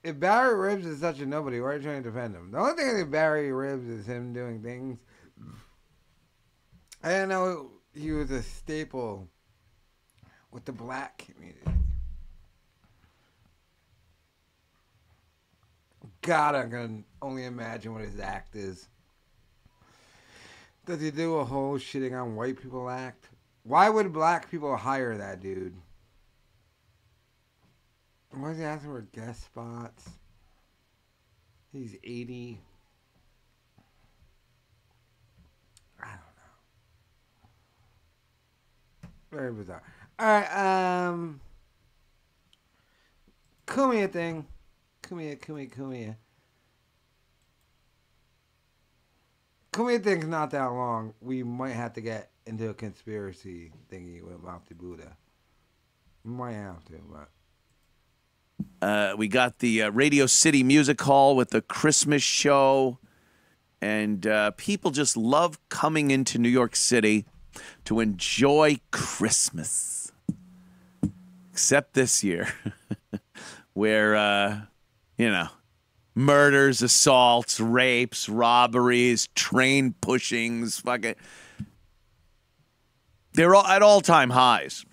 [0.02, 2.50] If Barry Ribs is such a nobody, why are you trying to defend him?
[2.50, 4.98] The only thing that Barry Ribs is him doing things.
[7.02, 9.30] I didn't know he was a staple
[10.52, 11.70] with the black community.
[16.20, 18.88] God, I can only imagine what his act is.
[20.84, 23.30] Does he do a whole shitting on white people act?
[23.62, 25.74] Why would black people hire that dude?
[28.44, 30.10] Is he asking for guest spots?
[31.72, 32.60] He's 80.
[36.00, 36.20] I don't
[39.02, 39.08] know.
[39.32, 39.82] Very bizarre.
[40.20, 41.40] Alright, um.
[43.66, 44.46] Cumia thing.
[45.02, 46.16] Cumia, Cumia, Cumia.
[49.72, 51.14] Kumi thinks not that long.
[51.20, 55.16] We might have to get into a conspiracy thingy with Mount Buddha.
[56.24, 57.28] Might have to, but
[58.80, 62.98] Uh, we got the uh, Radio City Music Hall with the Christmas show.
[63.80, 67.26] And uh, people just love coming into New York City
[67.84, 70.12] to enjoy Christmas.
[71.52, 72.48] Except this year,
[73.74, 74.60] where, uh,
[75.18, 75.48] you know,
[76.14, 81.14] murders, assaults, rapes, robberies, train pushings, fucking.
[83.34, 84.85] They're all at all time highs.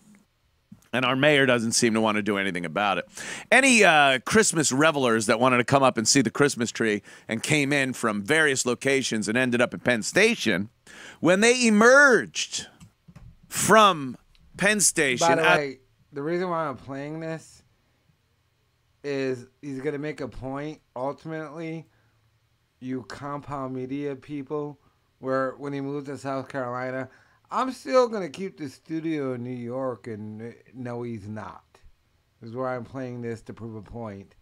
[0.93, 3.09] And our mayor doesn't seem to want to do anything about it.
[3.51, 7.41] Any uh, Christmas revelers that wanted to come up and see the Christmas tree and
[7.41, 10.69] came in from various locations and ended up at Penn Station,
[11.19, 12.67] when they emerged
[13.47, 14.17] from
[14.55, 15.79] Penn Station, by the way,
[16.11, 17.63] the reason why I'm playing this
[19.03, 20.79] is he's gonna make a point.
[20.95, 21.87] Ultimately,
[22.79, 24.79] you compound media people,
[25.19, 27.09] where when he moved to South Carolina,
[27.53, 31.63] I'm still gonna keep the studio in New York, and uh, no, he's not.
[32.41, 34.35] This is where I'm playing this to prove a point.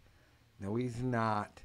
[0.59, 1.61] No, he's not.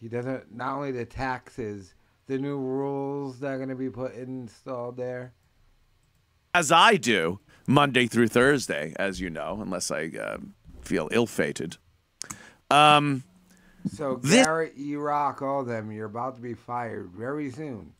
[0.00, 0.54] He doesn't.
[0.54, 1.94] Not only the taxes,
[2.26, 5.34] the new rules that are gonna be put installed there.
[6.54, 10.38] as I do Monday through Thursday, as you know, unless I uh,
[10.80, 11.76] feel ill-fated.
[12.70, 13.22] Um,
[13.86, 17.92] So Garrett, E Rock, all them, you're about to be fired very soon.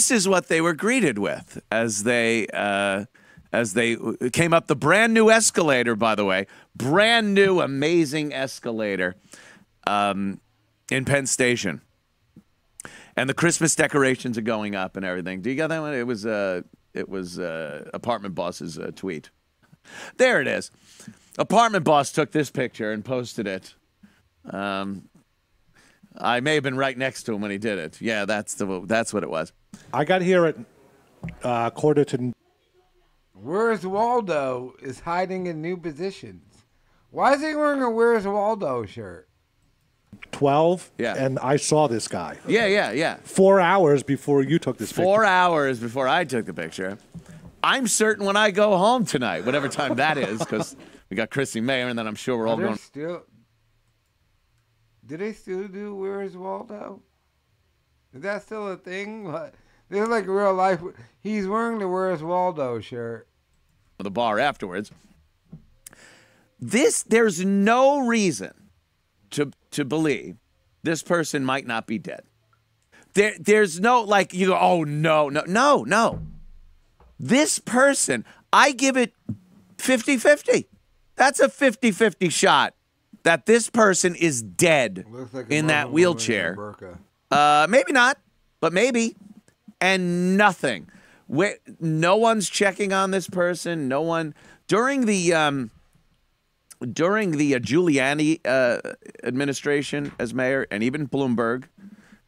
[0.00, 3.04] This is what they were greeted with as they uh,
[3.52, 3.98] as they
[4.32, 5.94] came up the brand new escalator.
[5.94, 9.16] By the way, brand new, amazing escalator
[9.86, 10.40] um,
[10.90, 11.82] in Penn Station,
[13.14, 15.42] and the Christmas decorations are going up and everything.
[15.42, 15.92] Do you got that one?
[15.92, 16.62] It was uh,
[16.94, 19.28] it was uh, apartment boss's uh, tweet.
[20.16, 20.70] There it is.
[21.36, 23.74] Apartment boss took this picture and posted it.
[24.50, 25.10] Um,
[26.20, 28.00] I may have been right next to him when he did it.
[28.00, 29.52] Yeah, that's the that's what it was.
[29.92, 30.56] I got here at
[31.42, 32.32] uh, quarter to.
[33.32, 36.42] Where's Waldo is hiding in new positions.
[37.10, 39.28] Why is he wearing a Where's Waldo shirt?
[40.32, 41.14] 12 Yeah.
[41.16, 42.36] and I saw this guy.
[42.46, 43.16] Yeah, yeah, yeah.
[43.24, 46.98] Four hours before you took this Four hours before I took the picture.
[47.62, 50.76] I'm certain when I go home tonight, whatever time that is, because
[51.10, 52.76] we got Chrissie Mayr, and then I'm sure we're all going.
[52.76, 53.24] still?
[55.10, 57.02] Do they still do Where's Waldo?
[58.14, 59.24] Is that still a thing?
[59.24, 59.54] What?
[59.88, 60.80] This is like real life.
[61.20, 63.26] He's wearing the Where's Waldo shirt.
[63.98, 64.92] the bar afterwards.
[66.60, 68.70] This there's no reason
[69.30, 70.36] to to believe
[70.84, 72.22] this person might not be dead.
[73.14, 76.22] There there's no like you go, oh no, no, no, no.
[77.18, 79.12] This person, I give it
[79.76, 80.66] 50-50.
[81.16, 82.74] That's a 50-50 shot
[83.22, 86.52] that this person is dead like in that wheelchair.
[86.52, 86.98] in a burqa.
[87.30, 88.18] Uh, maybe not,
[88.60, 89.16] but maybe.
[89.80, 90.90] And nothing.
[91.26, 93.88] Where, no one's checking on this person.
[93.88, 94.34] No one
[94.66, 95.70] during the um,
[96.92, 98.80] during the uh, Giuliani uh,
[99.22, 101.64] administration as mayor, and even Bloomberg,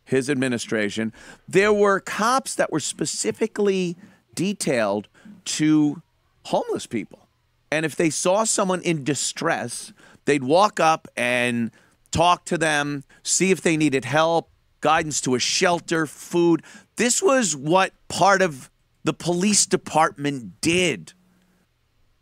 [0.05, 1.13] his administration,
[1.49, 3.97] there were cops that were specifically
[4.35, 5.09] detailed
[5.45, 6.03] to
[6.47, 7.29] homeless people.
[7.71, 9.93] And if they saw someone in distress,
[10.25, 11.71] they'd walk up and
[12.11, 14.51] talk to them, see if they needed help,
[14.81, 16.63] guidance to a shelter, food.
[16.97, 18.71] This was what part of
[19.05, 21.15] the police department did.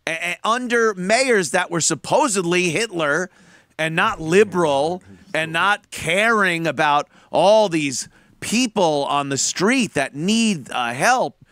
[0.07, 3.30] A- under mayors that were supposedly Hitler
[3.78, 5.03] and not liberal
[5.34, 8.09] and not caring about all these
[8.40, 11.44] people on the street that need uh, help.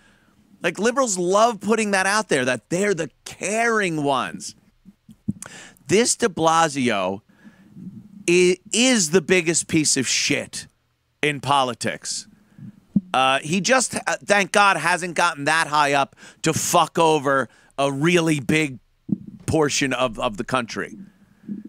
[0.62, 4.55] Like liberals love putting that out there that they're the caring ones.
[5.89, 7.22] This de Blasio
[8.28, 10.66] i- is the biggest piece of shit
[11.22, 12.26] in politics.
[13.14, 17.91] Uh, he just, uh, thank God, hasn't gotten that high up to fuck over a
[17.91, 18.78] really big
[19.47, 20.97] portion of, of the country.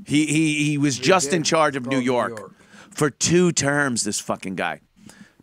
[0.06, 2.54] He, he, he was just in charge of New York,
[2.92, 4.82] for two terms, this fucking guy.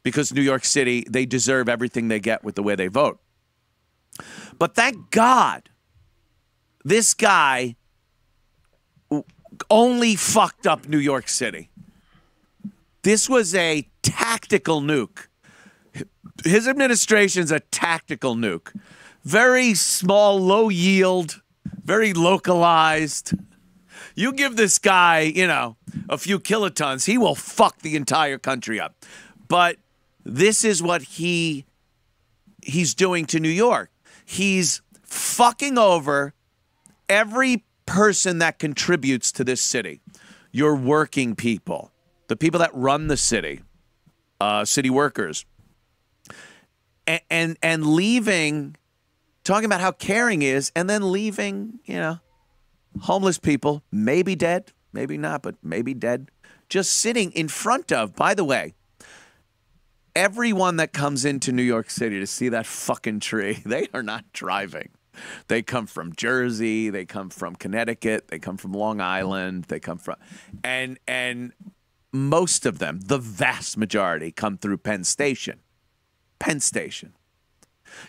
[0.03, 3.18] Because New York City, they deserve everything they get with the way they vote.
[4.59, 5.70] But thank God,
[6.85, 7.77] this guy
[9.70, 11.70] only fucked up New York City.
[13.03, 15.26] This was a tactical nuke.
[16.44, 18.74] His administration's a tactical nuke.
[19.24, 21.40] Very small, low yield,
[21.84, 23.32] very localized.
[24.14, 25.76] You give this guy, you know,
[26.09, 29.05] a few kilotons, he will fuck the entire country up.
[29.49, 29.76] But
[30.24, 31.64] this is what he
[32.62, 33.90] he's doing to New York.
[34.24, 36.34] He's fucking over
[37.09, 40.01] every person that contributes to this city.
[40.53, 41.93] Your working people,
[42.28, 43.62] the people that run the city,
[44.41, 45.45] uh, city workers,
[47.07, 48.76] and and, and leaving,
[49.45, 52.18] talking about how caring is, and then leaving, you know,
[53.03, 56.30] homeless people, maybe dead, maybe not, but maybe dead,
[56.68, 58.16] just sitting in front of.
[58.16, 58.74] By the way,
[60.14, 64.24] everyone that comes into New York City to see that fucking tree, they are not
[64.32, 64.89] driving.
[65.48, 69.98] They come from Jersey, they come from Connecticut, they come from Long Island, they come
[69.98, 70.16] from
[70.64, 71.52] and and
[72.12, 75.60] most of them, the vast majority come through Penn Station.
[76.38, 77.12] Penn Station.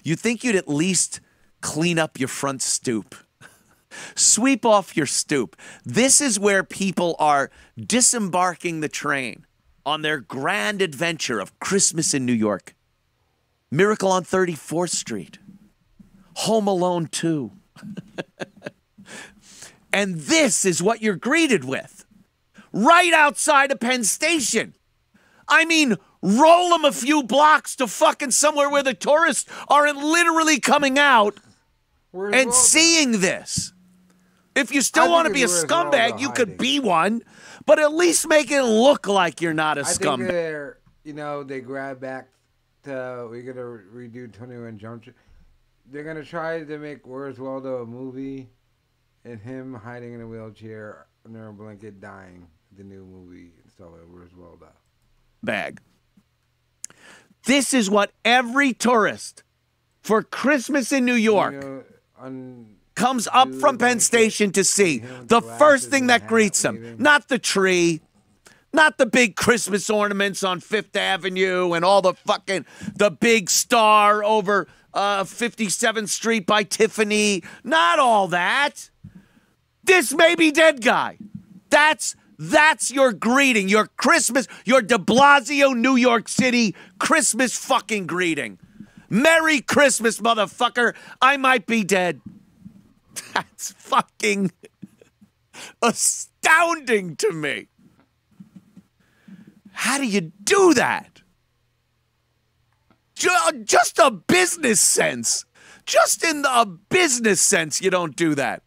[0.03, 1.19] You think you'd at least
[1.61, 3.15] clean up your front stoop.
[4.15, 5.55] Sweep off your stoop.
[5.85, 9.45] This is where people are disembarking the train
[9.85, 12.75] on their grand adventure of Christmas in New York.
[13.71, 15.39] Miracle on 34th Street.
[16.37, 17.51] Home Alone 2.
[19.93, 22.05] and this is what you're greeted with
[22.71, 24.75] right outside of Penn Station.
[25.47, 30.59] I mean, roll them a few blocks to fucking somewhere where the tourists aren't literally
[30.59, 31.37] coming out
[32.13, 33.73] and seeing this.
[34.55, 36.79] If you still want to be a it's where it's all scumbag, you could be
[36.79, 37.23] one,
[37.65, 40.75] but at least make it look like you're not a I scumbag.
[41.03, 42.29] you know, they grab back
[42.83, 45.15] to we're gonna redo 21 Jump Street.
[45.89, 48.49] They're gonna try to make Where's Waldo a movie,
[49.23, 52.47] and him hiding in a wheelchair under a blanket, dying.
[52.75, 54.67] The new movie like Where's Waldo.
[55.41, 55.79] bag.
[57.45, 59.43] This is what every tourist
[60.01, 61.83] for Christmas in New York You know,
[62.19, 64.99] on comes up from Penn Station to see.
[64.99, 68.01] The first thing that greets them, not the tree,
[68.73, 72.65] not the big Christmas ornaments on Fifth Avenue and all the fucking
[72.95, 74.67] the big star over
[74.97, 78.89] uh, 57th Street by Tiffany, not all that.
[79.83, 81.19] This may be dead guy.
[81.69, 88.59] That's that's your greeting, your Christmas, your De Blasio, New York City Christmas fucking greeting.
[89.09, 90.95] Merry Christmas, motherfucker.
[91.21, 92.19] I might be dead.
[93.33, 94.51] That's fucking
[95.81, 97.67] astounding to me.
[99.71, 101.16] How do you do that?
[103.17, 105.45] Ju- uh, Just a business sense.
[105.85, 108.61] Just in the business sense, you don't do that.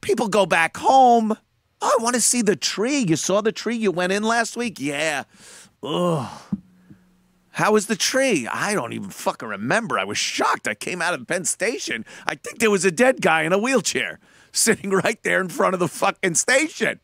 [0.00, 1.36] People go back home.
[1.80, 2.98] Oh, I want to see the tree.
[2.98, 4.78] You saw the tree you went in last week?
[4.80, 5.24] Yeah.
[5.82, 6.28] Ugh.
[7.50, 8.46] How was the tree?
[8.50, 9.98] I don't even fucking remember.
[9.98, 10.68] I was shocked.
[10.68, 12.04] I came out of Penn Station.
[12.26, 14.18] I think there was a dead guy in a wheelchair
[14.52, 17.00] sitting right there in front of the fucking station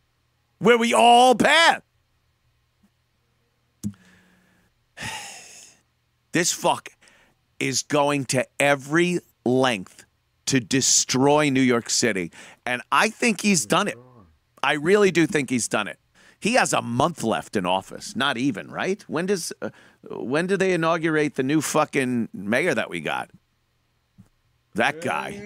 [0.58, 1.82] where we all passed.
[6.32, 6.90] This fuck
[7.60, 10.04] is going to every length
[10.46, 12.32] to destroy New York City.
[12.66, 13.98] And I think he's done it.
[14.62, 15.98] I really do think he's done it.
[16.40, 19.00] He has a month left in office, not even, right?
[19.08, 19.70] When does uh,
[20.10, 23.30] when do they inaugurate the new fucking mayor that we got?
[24.74, 25.40] That guy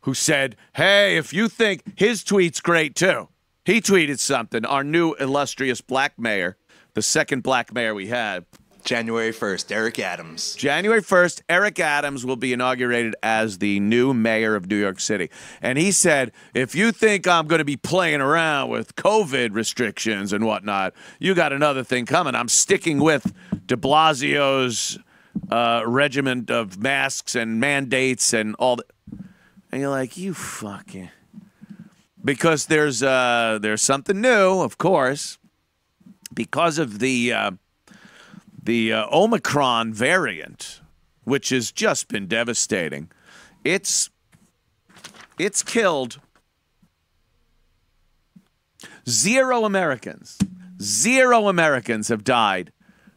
[0.00, 3.28] who said, "Hey, if you think his tweet's great too."
[3.64, 6.56] He tweeted something, our new illustrious black mayor,
[6.94, 8.46] the second black mayor we had.
[8.86, 10.54] January 1st, Eric Adams.
[10.54, 15.28] January 1st, Eric Adams will be inaugurated as the new mayor of New York City.
[15.60, 20.32] And he said, if you think I'm going to be playing around with COVID restrictions
[20.32, 22.36] and whatnot, you got another thing coming.
[22.36, 23.34] I'm sticking with
[23.66, 25.00] de Blasio's
[25.50, 28.86] uh, regiment of masks and mandates and all that.
[29.72, 31.10] And you're like, you fucking.
[32.24, 35.38] Because there's uh, there's something new, of course,
[36.32, 37.32] because of the.
[37.32, 37.50] Uh,
[38.66, 40.80] the uh, Omicron variant,
[41.24, 43.10] which has just been devastating.
[43.64, 44.10] It's
[45.38, 46.20] it's killed
[49.08, 50.38] zero Americans.
[50.80, 52.72] Zero Americans have died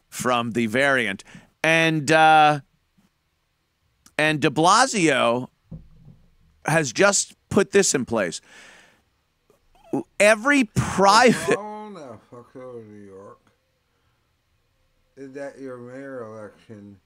[0.08, 1.24] from the variant,
[1.62, 2.60] and uh,
[4.16, 5.48] and De Blasio
[6.64, 8.40] has just put this in place.
[10.18, 11.58] Every private.
[11.58, 13.38] Oh no, fuck over New York.
[15.20, 16.96] Is that your mayor election?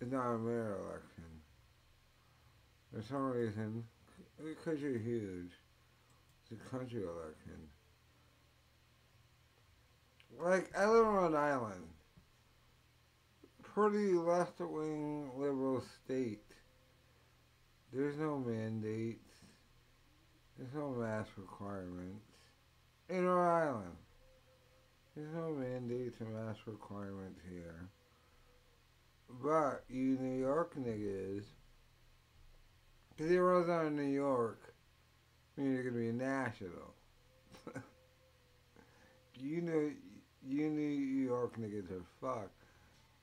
[0.00, 1.24] It's not a mayor election.
[2.94, 3.82] For some reason,
[4.38, 5.50] because you're huge,
[6.44, 7.58] it's a country election.
[10.38, 11.88] Like, I live on Rhode Island.
[13.64, 16.44] Pretty left wing liberal state.
[17.92, 19.28] There's no mandates.
[20.56, 22.22] There's no mask requirements.
[23.08, 23.96] In Rhode Island.
[25.20, 27.90] There's no mandates or mask requirements here.
[29.42, 31.44] But you New York niggas,
[33.10, 34.72] because it runs out of New York,
[35.58, 36.94] I mean you're gonna be national.
[39.38, 39.90] you know,
[40.48, 42.64] you New York niggas are fucked.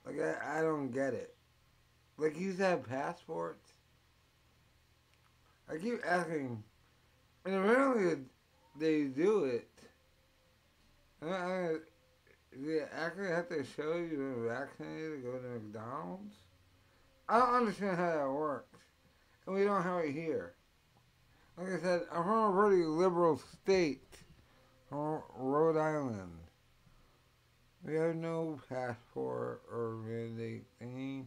[0.06, 1.36] Like I, I don't get it.
[2.20, 3.74] Like you have passports.
[5.68, 6.64] I keep asking,
[7.44, 8.24] and apparently
[8.80, 9.68] they do it.
[11.22, 11.76] I,
[12.56, 16.36] they actually have to show you you've been vaccinated to go to McDonald's.
[17.28, 18.80] I don't understand how that works,
[19.46, 20.54] and we don't have it here.
[21.58, 24.16] Like I said, I'm from a pretty liberal state,
[24.90, 26.38] from Rhode Island.
[27.84, 31.26] We have no passport or mandate thingy.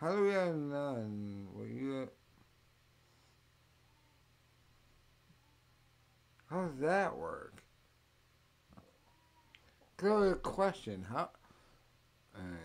[0.00, 1.46] How do we have none?
[1.52, 2.08] Well, you.
[6.50, 7.57] How does that work?
[10.00, 11.04] A question.
[11.10, 11.30] How?
[12.36, 12.60] Alright.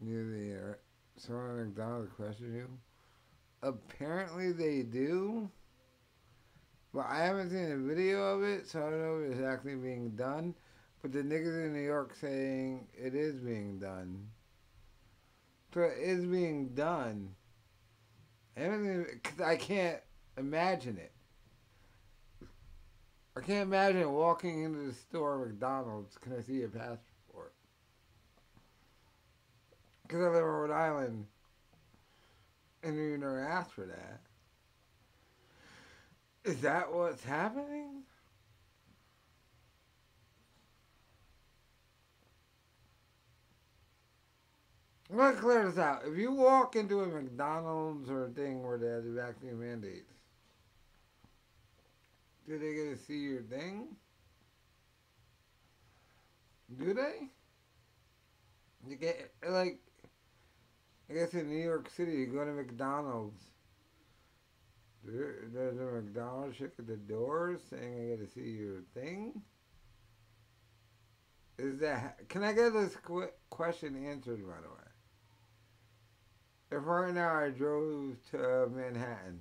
[0.00, 0.74] Near the uh,
[1.16, 2.68] someone at McDonald's question you.
[3.62, 5.48] Apparently they do.
[6.92, 9.76] But I haven't seen a video of it, so I don't know if it's actually
[9.76, 10.54] being done.
[11.00, 14.26] But the niggas in New York saying it is being done.
[15.72, 17.36] So it is being done.
[18.56, 20.00] I can't
[20.36, 21.13] imagine it.
[23.36, 26.16] I can't imagine walking into the store McDonald's.
[26.18, 27.52] Can I see a passport?
[30.02, 31.26] Because I live in Rhode Island,
[32.84, 34.20] and you never asked for that.
[36.44, 38.02] Is that what's happening?
[45.10, 46.02] Let's clear this out.
[46.06, 50.12] If you walk into a McDonald's or a thing where they have the vaccine mandates,
[52.46, 53.96] do they get to see your thing?
[56.78, 57.28] Do they?
[58.86, 59.78] You get like,
[61.10, 63.42] I guess in New York City, you go to McDonald's.
[65.04, 69.42] There- There's a McDonald's chick at the door saying I get to see your thing.
[71.58, 72.28] Is that?
[72.28, 74.44] Can I get this qu- question answered?
[74.46, 74.90] By the way,
[76.72, 79.40] if right now I drove to Manhattan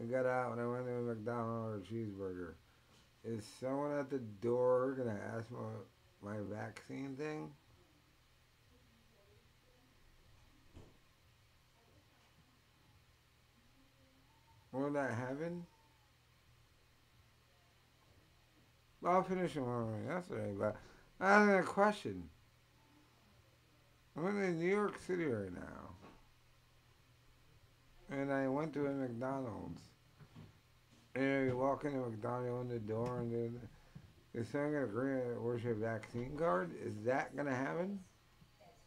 [0.00, 2.54] I got out and I went to a McDonald's or a cheeseburger.
[3.22, 5.58] Is someone at the door gonna ask my
[6.22, 7.50] my vaccine thing?
[14.72, 15.66] Will that happen?
[19.04, 20.76] I'll finish it one yesterday, but
[21.20, 22.28] I have a question.
[24.16, 25.90] I'm in New York City right now
[28.10, 29.80] and I went to a McDonald's.
[31.14, 33.60] And you walk into McDonald's, on the door, and then
[34.32, 36.70] is someone gonna agree to where's your vaccine card?
[36.84, 37.98] Is that gonna happen?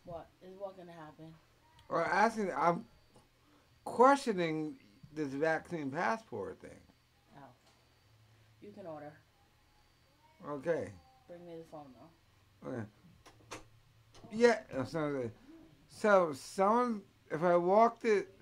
[0.05, 1.34] What is what gonna happen?
[1.89, 2.86] Or asking, I'm
[3.84, 4.76] questioning
[5.13, 6.80] this vaccine passport thing.
[7.38, 7.41] Oh,
[8.61, 9.13] you can order.
[10.47, 10.89] Okay.
[11.28, 12.69] Bring me the phone though.
[12.69, 12.84] Okay.
[14.32, 14.59] Yeah.
[14.86, 15.30] So,
[15.89, 18.33] so someone, if I walked it,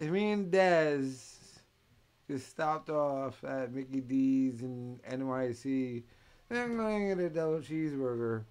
[0.00, 1.36] me and Dez
[2.28, 6.02] just stopped off at Mickey D's in NYC,
[6.50, 8.44] and I'm going to get a double cheeseburger.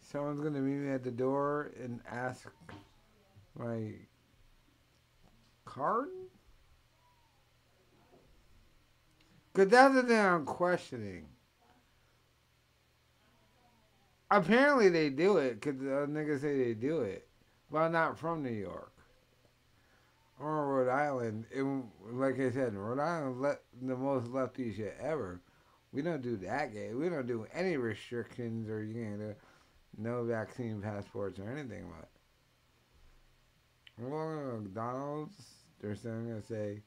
[0.00, 2.48] Someone's gonna meet me at the door and ask
[3.58, 3.90] my
[5.64, 6.10] card.
[9.52, 11.26] Cause that's the thing I'm questioning.
[14.30, 17.26] Apparently they do it, cause the niggas say they do it,
[17.68, 18.95] but I'm not from New York
[20.38, 21.46] or Rhode Island.
[21.54, 25.40] And like I said, Rhode Island le- the most lefty shit ever.
[25.92, 26.92] We don't do that gay.
[26.92, 29.34] We don't do any restrictions or you know,
[29.96, 31.86] no vaccine passports or anything.
[33.98, 35.36] Going to McDonald's.
[35.80, 36.82] They're saying gonna say,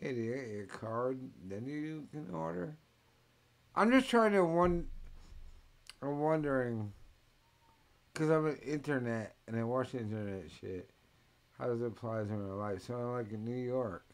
[0.00, 1.18] "Hey, do you get your card?
[1.44, 2.76] Then you can order."
[3.74, 4.88] I'm just trying to one.
[6.00, 6.92] I'm wondering,
[8.14, 10.90] cause I'm an internet and I watch internet shit.
[11.58, 12.82] How does it apply to my life?
[12.82, 14.04] So like in New York,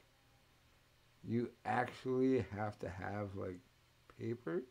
[1.24, 3.58] you actually have to have like
[4.18, 4.64] papers.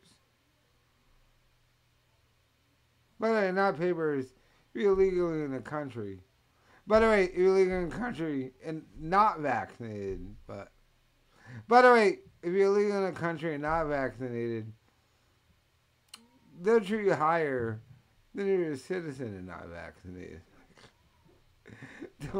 [3.19, 4.33] By the way, not papers.
[4.73, 6.19] You're illegally in the country.
[6.87, 10.71] By the way, illegal in the country and not vaccinated, but
[11.67, 14.71] by the way, if you're illegal in the country and not vaccinated,
[16.61, 17.81] they'll treat you higher
[18.33, 20.41] than if you're a citizen and not vaccinated.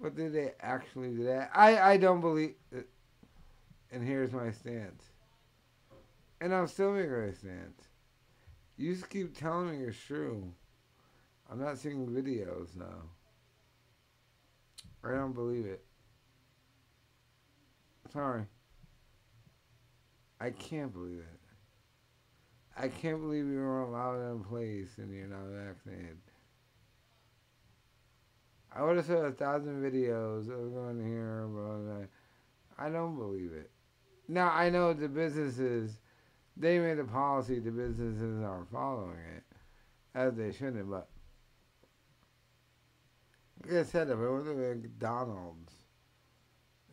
[0.00, 1.50] But did they actually do that?
[1.54, 2.88] I, I don't believe it.
[3.90, 5.02] And here's my stance.
[6.42, 7.88] And I'm still making my stance.
[8.76, 10.52] You just keep telling me it's true.
[11.50, 13.08] I'm not seeing videos now.
[15.02, 15.82] I don't believe it.
[18.12, 18.44] Sorry.
[20.38, 21.40] I can't believe it.
[22.76, 26.18] I can't believe you were allowed in place and you're not vaccinated.
[28.76, 30.48] I would have said a thousand videos.
[30.48, 32.06] Was going here, blah.
[32.76, 33.70] I don't believe it.
[34.26, 36.00] Now I know the businesses,
[36.56, 37.60] they made a policy.
[37.60, 39.44] The businesses are following it,
[40.14, 40.90] as they shouldn't.
[40.90, 41.08] But
[43.62, 45.72] like I said, if it was a McDonald's,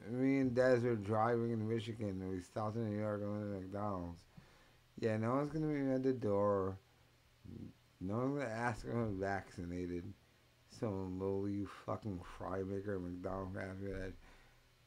[0.10, 3.44] me and Des were driving in Michigan, and we stopped in New York and went
[3.44, 4.24] to McDonald's.
[5.00, 6.78] Yeah, no one's gonna be at the door.
[8.00, 10.04] No one's gonna ask if I'm vaccinated.
[10.82, 14.14] Some fucking fry maker McDonald's after that.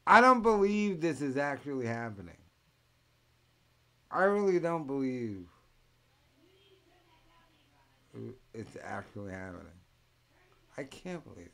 [0.09, 2.37] I don't believe this is actually happening.
[4.11, 5.47] I really don't believe
[8.53, 9.67] it's actually happening.
[10.77, 11.53] I can't believe it.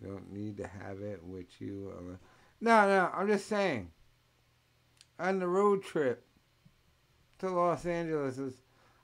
[0.00, 2.16] You don't need to have it with you.
[2.60, 3.90] No, no, I'm just saying.
[5.18, 6.23] On the road trip
[7.44, 8.62] to Los Angeles, is-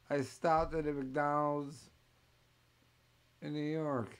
[0.08, 1.90] I stopped at a McDonald's
[3.40, 4.18] in New York.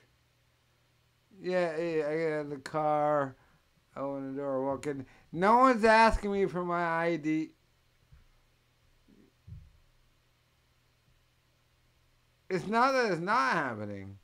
[1.39, 3.35] Yeah, yeah, I get in the car.
[3.95, 5.05] I open the door, walk in.
[5.31, 7.51] No one's asking me for my ID.
[12.49, 14.17] It's not that it's not happening.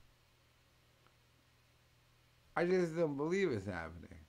[2.55, 4.19] I just don't believe it's happening.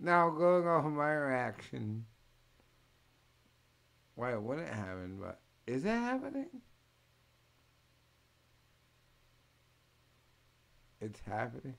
[0.00, 2.04] Now, going off of my reaction,
[4.14, 6.48] why it wouldn't happen, but is it happening?
[11.00, 11.74] It's happening.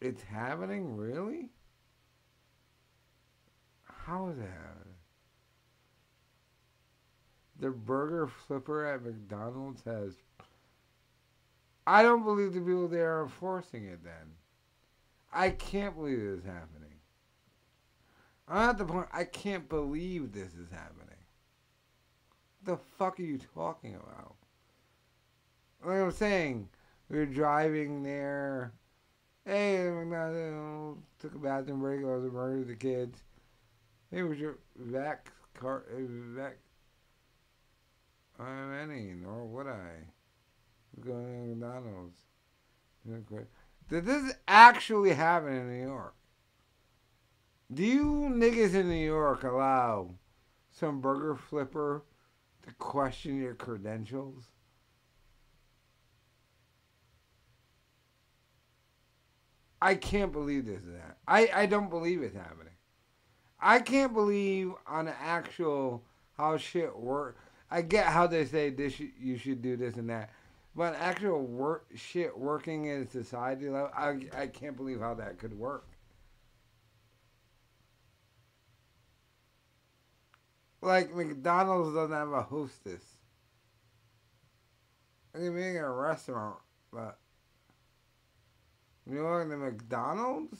[0.00, 1.50] It's happening, really?
[3.82, 4.94] How is it happening?
[7.58, 10.14] The burger flipper at McDonald's has.
[11.86, 14.34] I don't believe the people there are enforcing it then.
[15.32, 16.85] I can't believe is happening.
[18.48, 21.18] I'm at the point I can't believe this is happening.
[22.62, 24.34] What the fuck are you talking about?
[25.84, 26.68] Like I'm saying,
[27.08, 28.72] we were driving there.
[29.44, 32.00] Hey, McDonald's took a bathroom break.
[32.00, 33.22] I was a murder the kids.
[34.10, 36.00] Hey, was your vac car uh,
[36.34, 36.56] vac?
[38.38, 39.90] I'm any, nor would I.
[41.00, 42.20] Going to McDonald's.
[43.88, 46.14] Did this actually happen in New York?
[47.72, 50.10] Do you niggas in New York allow
[50.70, 52.04] some burger flipper
[52.62, 54.44] to question your credentials?
[59.82, 61.18] I can't believe this is that.
[61.26, 62.72] I, I don't believe it's happening.
[63.60, 66.02] I can't believe on actual
[66.36, 67.36] how shit work.
[67.70, 70.30] I get how they say this you should do this and that,
[70.76, 75.58] but actual work shit working in society level, I I can't believe how that could
[75.58, 75.88] work.
[80.82, 83.02] Like McDonald's doesn't have a hostess.
[85.34, 86.58] I mean, being a restaurant,
[86.92, 87.18] but
[89.08, 90.58] you going to McDonald's?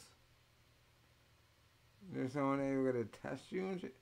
[2.12, 3.96] There's someone able to test you and shit.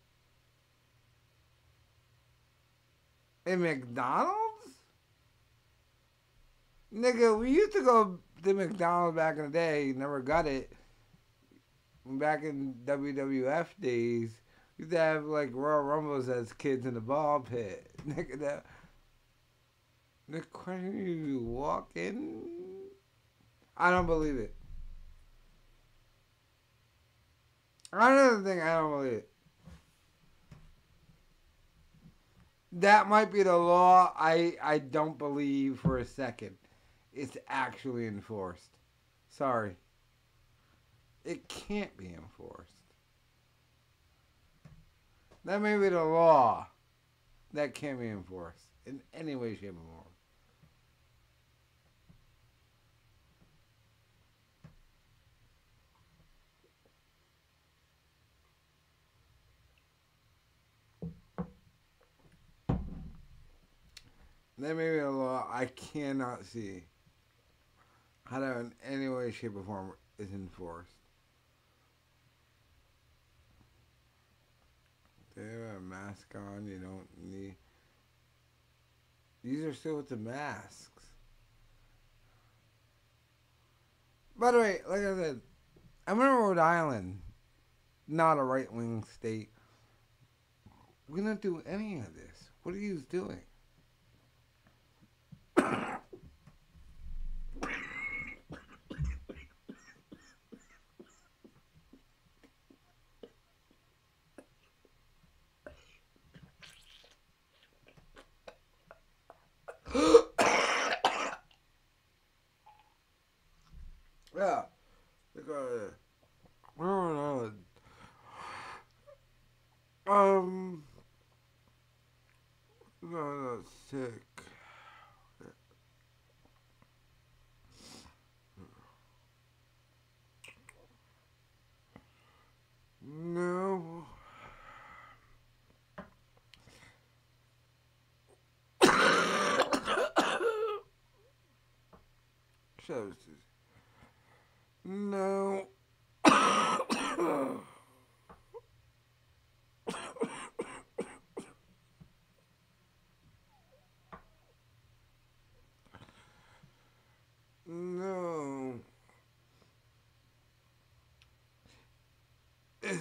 [3.47, 4.35] In McDonald's?
[6.95, 9.93] Nigga, we used to go to McDonald's back in the day.
[9.97, 10.73] Never got it.
[12.07, 14.33] Back in WWF days,
[14.79, 17.91] used to have like Royal Rumbles as kids in the ball pit.
[18.09, 18.66] Nigga, that.
[20.29, 22.43] The question you walk in.
[23.77, 24.55] I don't believe it.
[27.93, 29.29] Another thing, I don't believe it.
[32.72, 34.12] That might be the law.
[34.18, 36.57] I I don't believe for a second
[37.14, 38.77] it's actually enforced.
[39.29, 39.77] Sorry.
[41.25, 42.74] It can't be enforced.
[45.45, 46.66] That may be the law.
[47.53, 50.05] That can't be enforced in any way, shape, or form.
[64.59, 66.84] That may be a law I cannot see
[68.24, 71.03] how that in any way, shape, or form is enforced.
[75.37, 77.57] They have a mask on, you don't need.
[79.43, 81.05] These are still with the masks.
[84.37, 85.41] By the way, like I said,
[86.07, 87.20] I'm in Rhode Island,
[88.07, 89.51] not a right wing state.
[91.09, 92.51] We don't do any of this.
[92.62, 93.41] What are you doing?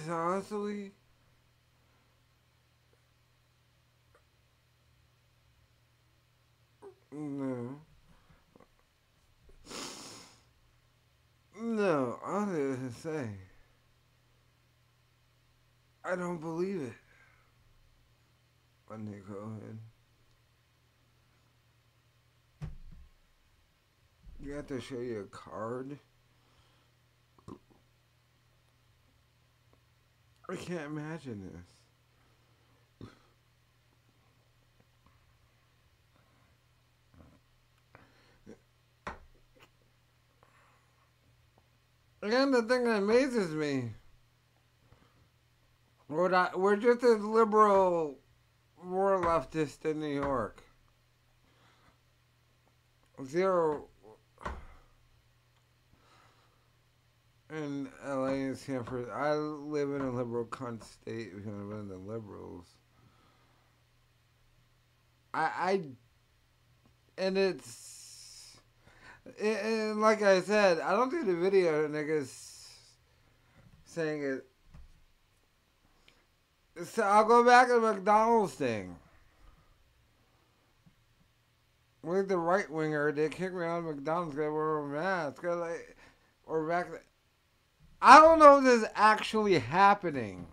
[0.04, 0.90] It's honestly.
[7.10, 7.80] No.
[11.58, 13.30] No, don't even say.
[16.04, 16.92] I don't believe it.
[18.90, 19.78] Let me go ahead.
[24.42, 25.98] You have to show you a card.
[30.54, 31.50] I can't imagine
[42.22, 42.30] this.
[42.32, 43.90] And the thing that amazes me,
[46.08, 48.16] we're, not, we're just as liberal,
[48.80, 50.62] more leftist in New York.
[53.26, 53.88] Zero
[57.54, 59.08] in LA and Stanford.
[59.10, 62.66] I live in a liberal cunt state because I've been the liberals.
[65.32, 65.80] I, I,
[67.18, 68.56] and it's,
[69.38, 72.68] it, and like I said, I don't do the video niggas
[73.84, 74.46] saying it.
[76.86, 78.96] So I'll go back to the McDonald's thing.
[82.02, 85.42] With the right winger, they kick me out of McDonald's because I wear a mask.
[85.42, 85.96] Cause like,
[86.46, 86.86] or back.
[88.06, 90.46] I don't know if this is actually happening.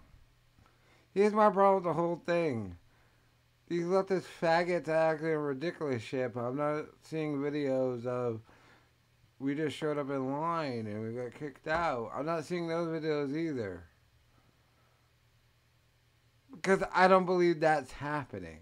[1.13, 2.77] Here's my problem with the whole thing.
[3.67, 8.39] These leftist faggots acting ridiculous shit, but I'm not seeing videos of
[9.37, 12.11] we just showed up in line and we got kicked out.
[12.15, 13.83] I'm not seeing those videos either.
[16.53, 18.59] Because I don't believe that's happening.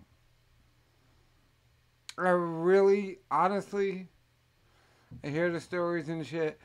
[2.18, 4.08] I really, honestly,
[5.24, 6.60] I hear the stories and shit,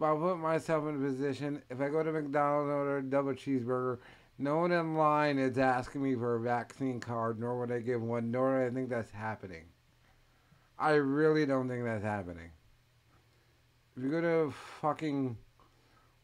[0.00, 1.62] but I'll put myself in a position.
[1.68, 3.98] If I go to McDonald's and order a double cheeseburger,
[4.38, 8.00] no one in line is asking me for a vaccine card, nor would I give
[8.00, 9.64] one, nor do I think that's happening.
[10.78, 12.50] I really don't think that's happening.
[13.94, 15.36] If you go to fucking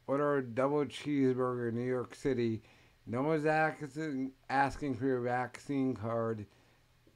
[0.07, 2.63] order a double cheeseburger in New York City,
[3.07, 6.47] no one's asking, asking for your vaccine card,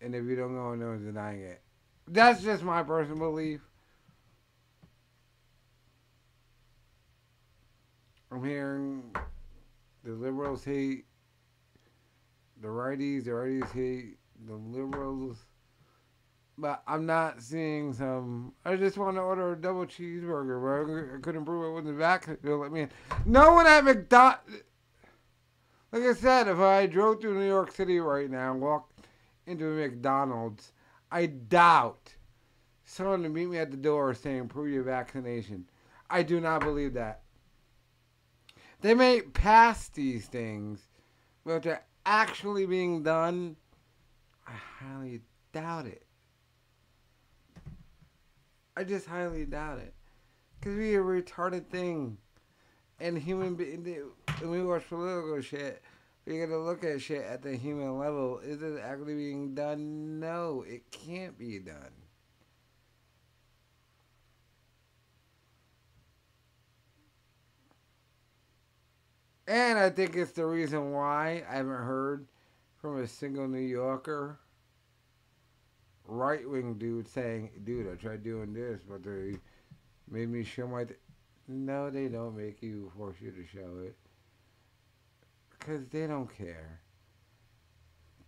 [0.02, 1.62] and if you don't go, no one's denying it.
[2.06, 3.62] That's just my personal belief.
[8.32, 9.14] I'm hearing
[10.04, 11.04] the liberals hate
[12.60, 15.38] the righties, the righties hate the liberals.
[16.58, 18.52] But I'm not seeing some.
[18.64, 22.42] I just want to order a double cheeseburger, but I couldn't prove it wasn't.
[22.42, 22.90] They'll let me in.
[23.24, 24.62] No one at McDonald's.
[25.90, 29.06] Like I said, if I drove through New York City right now and walked
[29.46, 30.72] into a McDonald's,
[31.10, 32.14] I doubt
[32.84, 35.64] someone to meet me at the door saying, prove your vaccination.
[36.08, 37.22] I do not believe that.
[38.80, 40.80] They may pass these things,
[41.44, 43.56] but if they're actually being done,
[44.46, 45.20] I highly
[45.52, 46.06] doubt it.
[48.76, 49.94] I just highly doubt it.
[50.58, 52.16] Because we a retarded thing.
[52.98, 53.86] And human beings,
[54.40, 55.82] when we watch political shit,
[56.26, 58.38] we gotta look at shit at the human level.
[58.38, 60.20] Is it actually being done?
[60.20, 61.92] No, it can't be done.
[69.50, 72.28] And I think it's the reason why I haven't heard
[72.80, 74.38] from a single New Yorker,
[76.06, 79.34] right wing dude saying, dude, I tried doing this, but they
[80.08, 80.84] made me show my.
[80.84, 81.00] Th-.
[81.48, 83.96] No, they don't make you, force you to show it.
[85.58, 86.80] Because they don't care.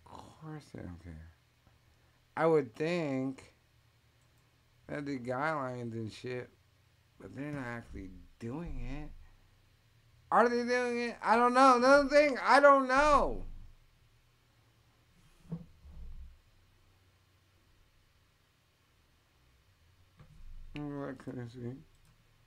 [0.05, 1.29] Of course they don't care.
[2.35, 3.53] I would think
[4.87, 6.49] that the guidelines and shit,
[7.17, 8.09] but they're not actually
[8.39, 9.22] doing it.
[10.33, 11.15] Are they doing it?
[11.21, 11.75] I don't know.
[11.75, 13.43] Another thing, I don't know.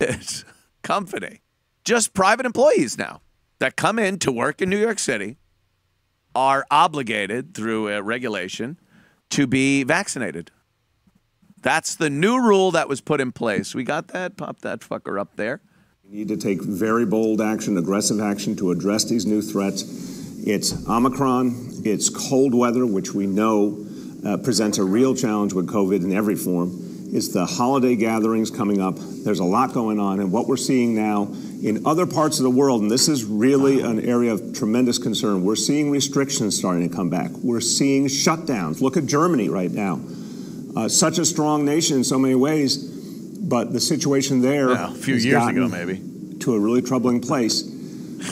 [0.00, 0.44] It's
[0.82, 1.42] company,
[1.84, 3.20] just private employees now
[3.60, 5.38] that come in to work in New York City
[6.34, 8.80] are obligated through a regulation
[9.30, 10.50] to be vaccinated.
[11.62, 13.76] That's the new rule that was put in place.
[13.76, 14.36] We got that?
[14.36, 15.60] Pop that fucker up there.
[16.08, 19.82] We need to take very bold action, aggressive action to address these new threats.
[20.46, 23.84] It's Omicron, it's cold weather, which we know
[24.24, 26.70] uh, presents a real challenge with COVID in every form,
[27.12, 28.94] It's the holiday gatherings coming up.
[28.98, 30.20] There's a lot going on.
[30.20, 31.24] And what we're seeing now
[31.60, 35.44] in other parts of the world, and this is really an area of tremendous concern,
[35.44, 37.32] we're seeing restrictions starting to come back.
[37.42, 38.80] We're seeing shutdowns.
[38.80, 40.00] Look at Germany right now.
[40.76, 42.95] Uh, such a strong nation in so many ways,
[43.36, 46.00] but the situation there Yeah, a few years ago, maybe.
[46.40, 47.72] to a really troubling place.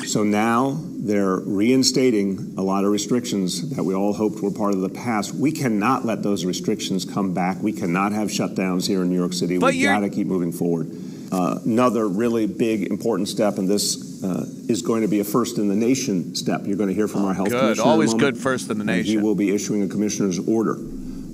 [0.06, 4.80] So now they're reinstating a lot of restrictions that we all hoped were part of
[4.80, 5.34] the past.
[5.34, 7.62] We cannot let those restrictions come back.
[7.62, 9.58] We cannot have shutdowns here in New York City.
[9.58, 10.90] But We've got to keep moving forward.
[11.30, 15.58] Uh, another really big, important step, and this uh, is going to be a first
[15.58, 16.62] in the nation step.
[16.64, 17.60] You're going to hear from our health good.
[17.60, 17.86] commissioner.
[17.88, 20.76] Always good first in the and He will be issuing a commissioner's order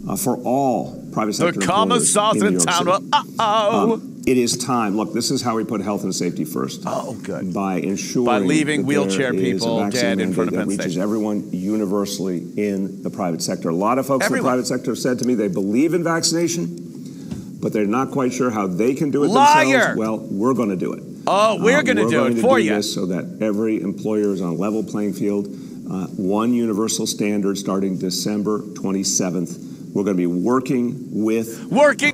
[0.08, 2.88] uh, for all private The sector employers south in town.
[3.12, 3.92] Uh-oh.
[3.94, 4.96] Um, it is time.
[4.96, 6.82] Look, this is how we put health and safety first.
[6.86, 7.52] Oh, good.
[7.54, 10.68] By ensuring By leaving that wheelchair there is a people dead in front of Penn
[10.68, 13.70] that reaches everyone universally in the private sector.
[13.70, 16.04] A lot of folks in the private sector have said to me they believe in
[16.04, 19.64] vaccination, but they're not quite sure how they can do it Liar!
[19.72, 19.98] themselves.
[19.98, 21.02] Well, we're going to do it.
[21.26, 22.82] Oh, we're Uh, gonna we're do it for do you.
[22.82, 25.46] so that every employer is on a level playing field.
[25.90, 29.66] Uh, one universal standard starting December 27th.
[29.92, 32.12] We're going to be working with Working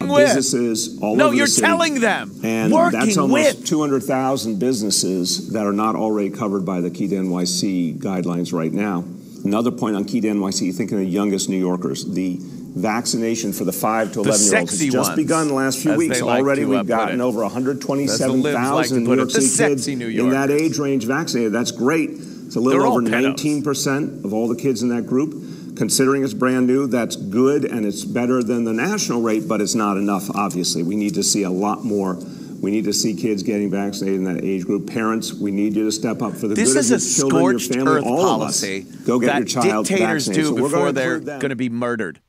[0.00, 0.26] with.
[0.26, 1.36] businesses all No, over the city.
[1.36, 1.66] No, you're city.
[1.66, 2.32] telling them.
[2.42, 3.66] And Working that's almost with.
[3.66, 9.04] 200,000 businesses that are not already covered by the Key to NYC guidelines right now.
[9.44, 13.64] Another point on Key to NYC, thinking of the youngest New Yorkers, the vaccination for
[13.64, 16.20] the 5 to 11 year olds has just ones, begun the last few weeks.
[16.20, 19.40] like Already to, uh, we've gotten over As the libs like 127,000 New York City
[19.42, 21.52] kids sexy New in that age range vaccinated.
[21.52, 22.10] That's great.
[22.48, 23.34] It's a little over pedos.
[23.62, 25.76] 19% of all the kids in that group.
[25.76, 29.74] Considering it's brand new, that's good and it's better than the national rate, but it's
[29.74, 30.82] not enough, obviously.
[30.82, 32.14] We need to see a lot more.
[32.62, 34.88] We need to see kids getting vaccinated in that age group.
[34.90, 37.30] Parents, we need you to step up for the This good is of a your
[37.30, 38.96] children, your scorched family, earth all policy of us.
[39.06, 40.44] Go get that your child dictators vaccinated.
[40.44, 42.20] do So before they're going to be murdered.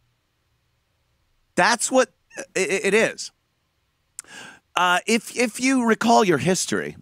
[1.55, 2.09] That's what
[2.55, 3.31] i- it is.
[4.75, 6.95] Uh, if if you recall your history,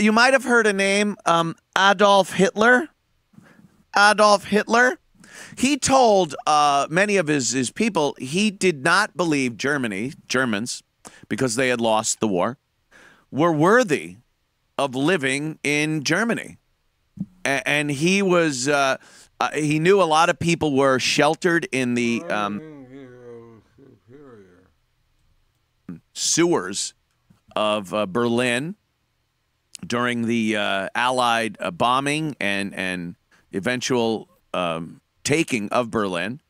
[0.00, 2.88] you might have heard a name, um, Adolf Hitler.
[3.96, 4.98] Adolf Hitler.
[5.56, 10.82] He told uh, many of his, his people he did not believe Germany, Germans,
[11.28, 12.58] because they had lost the war,
[13.30, 14.16] were worthy
[14.78, 16.58] of living in Germany.
[17.44, 18.96] A- and he was, uh,
[19.40, 22.60] uh, he knew a lot of people were sheltered in the um,
[26.12, 26.94] sewers
[27.56, 28.76] of uh, Berlin
[29.86, 33.16] during the uh, Allied uh, bombing and and
[33.52, 36.40] eventual um, taking of Berlin.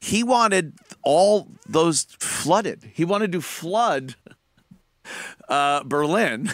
[0.00, 2.90] He wanted all those flooded.
[2.94, 4.14] He wanted to flood
[5.48, 6.50] uh, Berlin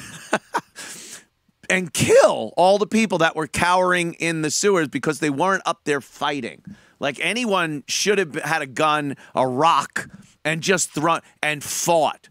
[1.70, 5.80] and kill all the people that were cowering in the sewers because they weren't up
[5.84, 6.62] there fighting.
[7.00, 10.08] Like anyone should have had a gun, a rock,
[10.44, 12.28] and just thrown and fought.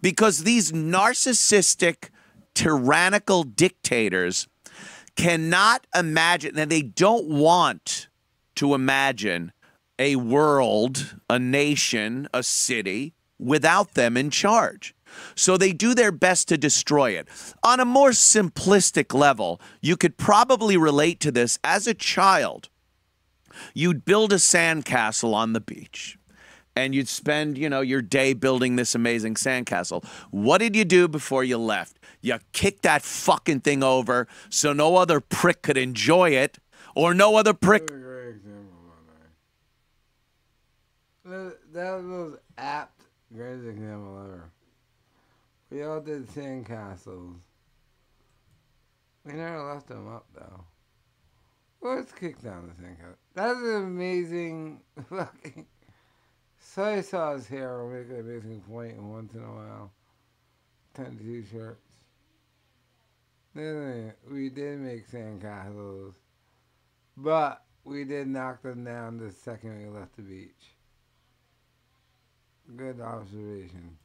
[0.00, 2.10] Because these narcissistic,
[2.56, 4.48] tyrannical dictators
[5.14, 8.08] cannot imagine, and they don't want
[8.56, 9.52] to imagine
[9.98, 14.94] a world, a nation, a city without them in charge.
[15.34, 17.28] So they do their best to destroy it.
[17.62, 22.68] On a more simplistic level, you could probably relate to this as a child.
[23.74, 26.18] You'd build a sandcastle on the beach
[26.76, 30.04] and you'd spend, you know, your day building this amazing sandcastle.
[30.30, 31.98] What did you do before you left?
[32.20, 36.58] You kicked that fucking thing over so no other prick could enjoy it
[36.94, 37.90] or no other prick
[41.24, 43.02] That was apt.
[43.34, 44.50] Greatest example ever.
[45.70, 47.34] We all did sandcastles.
[49.24, 50.64] We never left them up though.
[51.82, 53.16] Let's kick down the sandcastle.
[53.34, 54.80] That's an amazing
[55.10, 55.66] fucking.
[56.74, 59.92] Soy sauce here will make an amazing point once in a while.
[60.94, 61.80] Ten t-shirts.
[63.54, 66.14] Then uh, we did make sandcastles,
[67.16, 70.74] but we did knock them down the second we left the beach.
[72.76, 73.96] Good observation.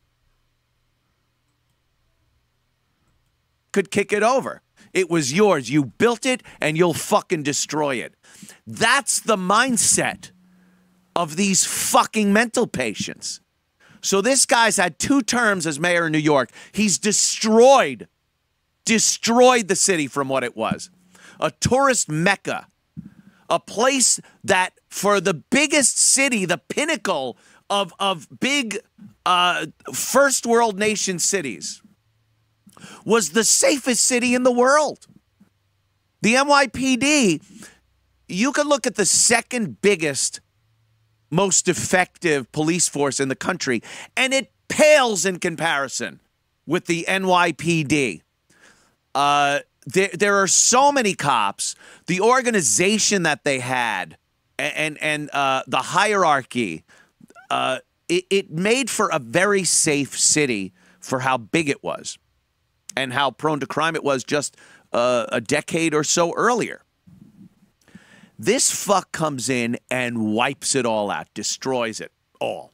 [3.72, 4.62] could kick it over.
[4.94, 5.70] It was yours.
[5.70, 8.16] You built it and you'll fucking destroy it.
[8.68, 10.32] That's the mindset
[11.16, 13.42] of these fucking mental patients.
[14.02, 16.52] So this guy's had two terms as mayor of New York.
[16.72, 18.08] He's destroyed,
[18.86, 20.90] destroyed the city from what it was
[21.40, 22.68] a tourist mecca,
[23.50, 27.36] a place that for the biggest city, the pinnacle
[27.70, 28.78] of, of big
[29.26, 31.82] uh, first world nation cities,
[33.06, 35.08] was the safest city in the world.
[36.22, 37.42] The NYPD,
[38.28, 40.40] you can look at the second biggest,
[41.32, 43.82] most effective police force in the country,
[44.16, 46.20] and it pales in comparison
[46.68, 48.22] with the NYPD.
[49.16, 51.76] Uh, there, there are so many cops.
[52.06, 54.18] The organization that they had,
[54.60, 56.84] and and uh, the hierarchy,
[57.49, 62.20] uh, it, it made for a very safe city for how big it was,
[62.95, 64.56] and how prone to crime it was just
[64.94, 66.84] uh, a decade or so earlier.
[68.42, 72.74] This fuck comes in and wipes it all out, destroys it all.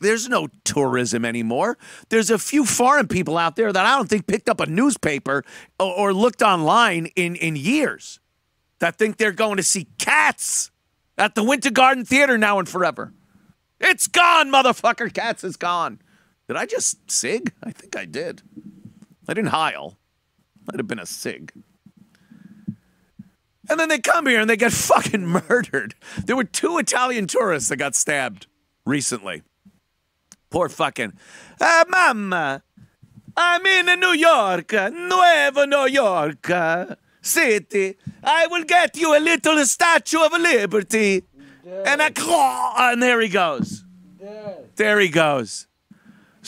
[0.00, 1.78] There's no tourism anymore.
[2.08, 5.44] There's a few foreign people out there that I don't think picked up a newspaper
[5.78, 8.18] or, looked online in, in years
[8.80, 10.72] that think they're going to see cats
[11.16, 13.14] at the Winter Garden Theater now and forever.
[13.78, 15.14] It's gone, motherfucker.
[15.14, 16.00] Cats is gone.
[16.48, 17.52] Did I just sig?
[17.62, 18.42] I think I did.
[19.28, 19.98] I didn't heil.
[20.66, 21.52] Might have been a sig.
[23.70, 25.94] And then they come here and they get fucking murdered.
[26.24, 28.46] There were two Italian tourists that got stabbed
[28.84, 29.42] recently.
[30.50, 31.12] Poor fucking.
[31.60, 32.62] Ah, mamma,
[33.36, 36.50] I'm in New York, Nuevo New York
[37.20, 37.96] City.
[38.24, 41.24] I will get you a little Statue of Liberty.
[41.84, 42.74] And a claw.
[42.78, 43.84] And there he goes.
[44.76, 45.66] There he goes.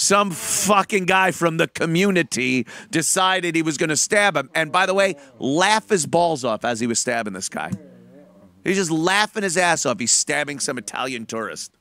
[0.00, 4.48] Some fucking guy from the community decided he was going to stab him.
[4.54, 7.70] And by the way, laugh his balls off as he was stabbing this guy.
[8.64, 10.00] He's just laughing his ass off.
[10.00, 11.76] He's stabbing some Italian tourist.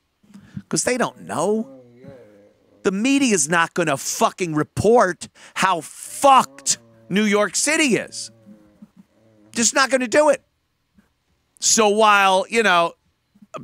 [0.56, 1.82] Because they don't know.
[2.84, 6.78] The media is not going to fucking report how fucked
[7.08, 8.32] New York City is.
[9.56, 10.44] Just not going to do it.
[11.62, 12.96] So while, you know,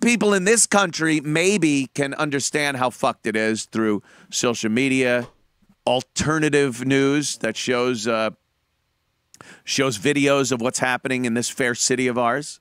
[0.02, 4.02] people in this country maybe can understand how fucked it is through
[4.36, 5.28] social media,
[5.88, 8.32] alternative news that shows uh,
[9.64, 12.60] shows videos of what's happening in this fair city of ours.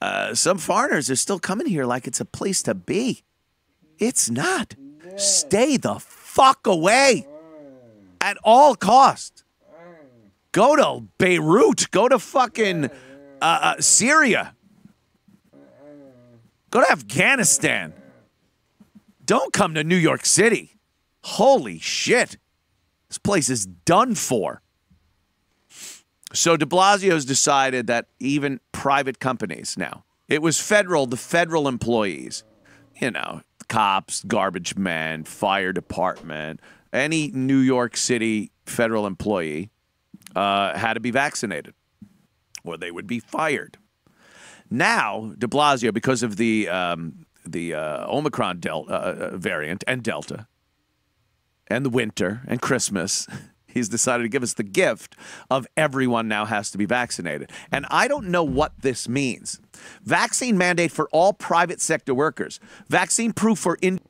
[0.00, 3.22] Uh, some foreigners are still coming here like it's a place to be.
[3.98, 4.74] It's not.
[5.16, 7.26] Stay the fuck away
[8.20, 9.44] at all cost.
[10.52, 11.90] Go to Beirut.
[11.90, 12.88] Go to fucking uh,
[13.40, 14.54] uh, Syria.
[16.70, 17.92] Go to Afghanistan.
[19.24, 20.76] Don't come to New York City.
[21.22, 22.36] Holy shit.
[23.08, 24.60] This place is done for.
[26.32, 32.42] So de Blasio's decided that even private companies now, it was federal, the federal employees,
[33.00, 36.60] you know, cops, garbage men, fire department,
[36.92, 39.70] any New York City federal employee
[40.34, 41.74] uh, had to be vaccinated
[42.64, 43.78] or they would be fired.
[44.70, 50.46] Now, de Blasio, because of the, um, the uh, Omicron del- uh, variant and Delta,
[51.68, 53.26] and the winter and Christmas,
[53.66, 55.16] he's decided to give us the gift
[55.50, 57.50] of everyone now has to be vaccinated.
[57.70, 59.60] And I don't know what this means.
[60.02, 62.60] Vaccine mandate for all private sector workers.
[62.88, 64.00] Vaccine proof for in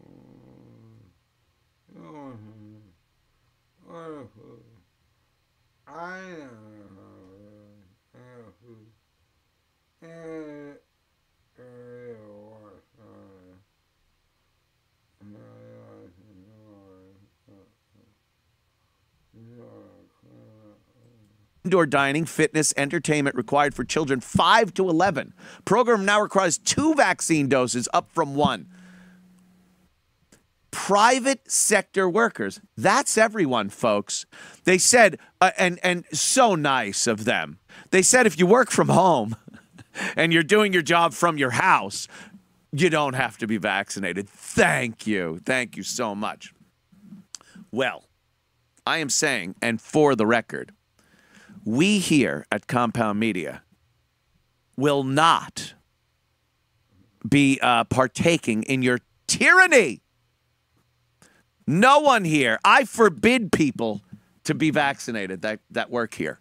[21.65, 25.33] indoor dining, fitness, entertainment required for children 5 to 11.
[25.65, 28.69] Program now requires two vaccine doses up from one.
[30.71, 32.61] Private sector workers.
[32.77, 34.27] That's everyone, folks.
[34.65, 37.59] They said, uh, and, and so nice of them.
[37.91, 39.37] They said if you work from home
[40.17, 42.09] and you're doing your job from your house,
[42.73, 44.29] you don't have to be vaccinated.
[44.29, 45.41] Thank you.
[45.47, 46.53] Thank you so much.
[47.71, 48.05] Well,
[48.87, 50.74] I am saying, and for the record,
[51.65, 53.63] we here at Compound Media
[54.77, 55.75] will not
[57.29, 60.03] be uh, partaking in your tyranny.
[61.67, 62.59] No one here.
[62.65, 64.03] I forbid people
[64.45, 66.41] to be vaccinated that, that work here.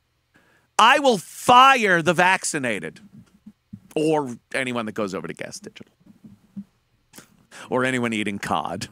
[0.77, 2.99] I will fire the vaccinated
[3.95, 5.93] or anyone that goes over to Gas Digital
[7.69, 8.87] or anyone eating cod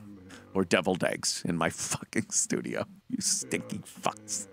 [0.54, 2.86] or deviled eggs in my fucking studio.
[3.10, 4.48] You stinky fucks.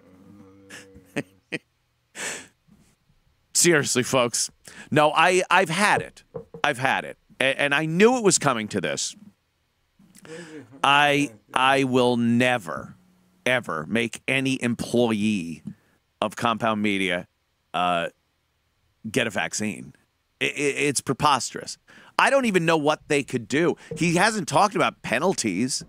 [3.54, 4.50] Seriously, folks.
[4.90, 6.22] No, I, I've had it.
[6.62, 7.18] I've had it.
[7.40, 9.14] And I knew it was coming to this.
[10.82, 12.96] I I will never,
[13.46, 15.62] ever make any employee
[16.20, 17.26] of Compound Media
[17.72, 18.08] uh,
[19.10, 19.94] get a vaccine.
[20.40, 20.48] I- I-
[20.88, 21.78] it's preposterous.
[22.18, 23.76] I don't even know what they could do.
[23.96, 25.84] He hasn't talked about penalties.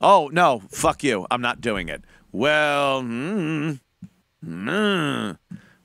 [0.00, 1.26] Oh no, fuck you!
[1.30, 2.02] I'm not doing it.
[2.30, 3.80] Well, mm,
[4.44, 5.38] mm,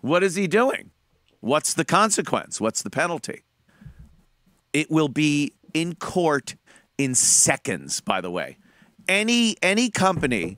[0.07, 0.91] what is he doing?
[1.39, 2.59] What's the consequence?
[2.59, 3.43] What's the penalty?
[4.73, 6.55] It will be in court
[6.97, 8.57] in seconds, by the way.
[9.07, 10.57] Any any company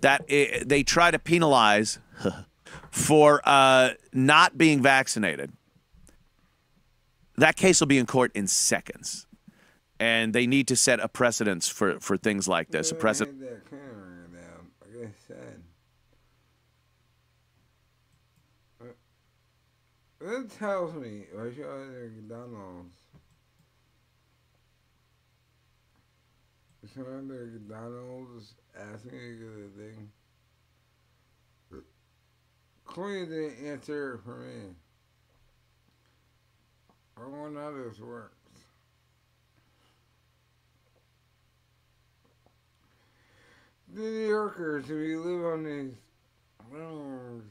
[0.00, 1.98] that i they try to penalize
[2.90, 5.52] for uh, not being vaccinated,
[7.36, 9.26] that case will be in court in seconds.
[10.00, 12.90] And they need to set a precedence for, for things like this.
[12.90, 13.40] A precedent.
[13.40, 15.62] Take that camera down, like I said.
[18.80, 18.84] Uh,
[20.26, 22.96] It tells me, I show you the McDonald's.
[26.94, 30.10] Showing the McDonald's asking you the thing.
[32.86, 34.74] Clearly didn't answer for me.
[37.18, 38.34] I wonder how this works.
[43.92, 45.94] The New Yorkers, if you live on these
[46.70, 47.44] roads,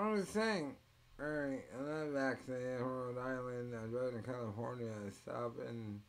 [0.00, 0.74] I'm just saying,
[1.20, 6.00] alright, I'm not vaccinated in Rhode Island, I drove to California, I stopped in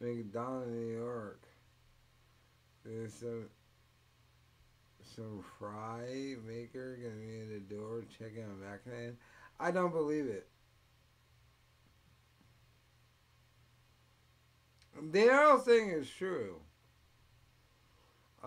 [0.00, 1.42] McDonald's, New York.
[2.84, 3.46] There's some,
[5.16, 9.16] some fry maker gonna be at the door checking I'm vaccinated.
[9.58, 10.46] I don't believe it.
[15.10, 16.60] The other thing is true.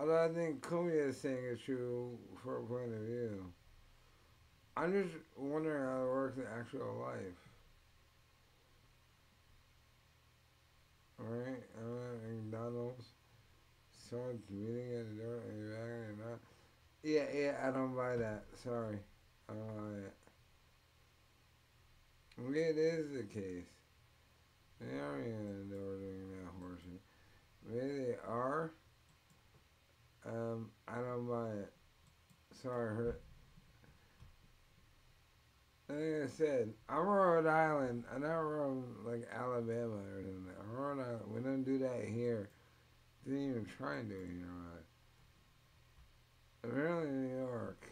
[0.00, 3.52] Although I think Cumia is saying it's true for a point of view.
[4.74, 7.36] I'm just wondering how it works in actual life.
[11.20, 13.08] Alright, I'm at McDonald's.
[14.08, 16.38] Someone's meeting at the door and you're acting or not.
[17.02, 18.44] Yeah, yeah, I don't buy that.
[18.64, 18.98] Sorry.
[19.50, 19.98] I don't buy
[22.54, 22.56] it.
[22.56, 23.68] It is the case.
[24.80, 27.02] They are in the door doing that horseshit.
[27.68, 28.72] Maybe they are.
[30.26, 31.72] Um, I don't buy it.
[32.62, 33.22] Sorry, hurt.
[35.88, 38.04] Like I said, I'm Rhode Island.
[38.14, 40.52] I'm not from like Alabama or something.
[40.60, 41.22] I'm Rhode Island.
[41.34, 42.48] We don't do that here.
[43.24, 44.46] Didn't even try and do it here.
[44.46, 44.84] Right?
[46.70, 47.90] Apparently, New York.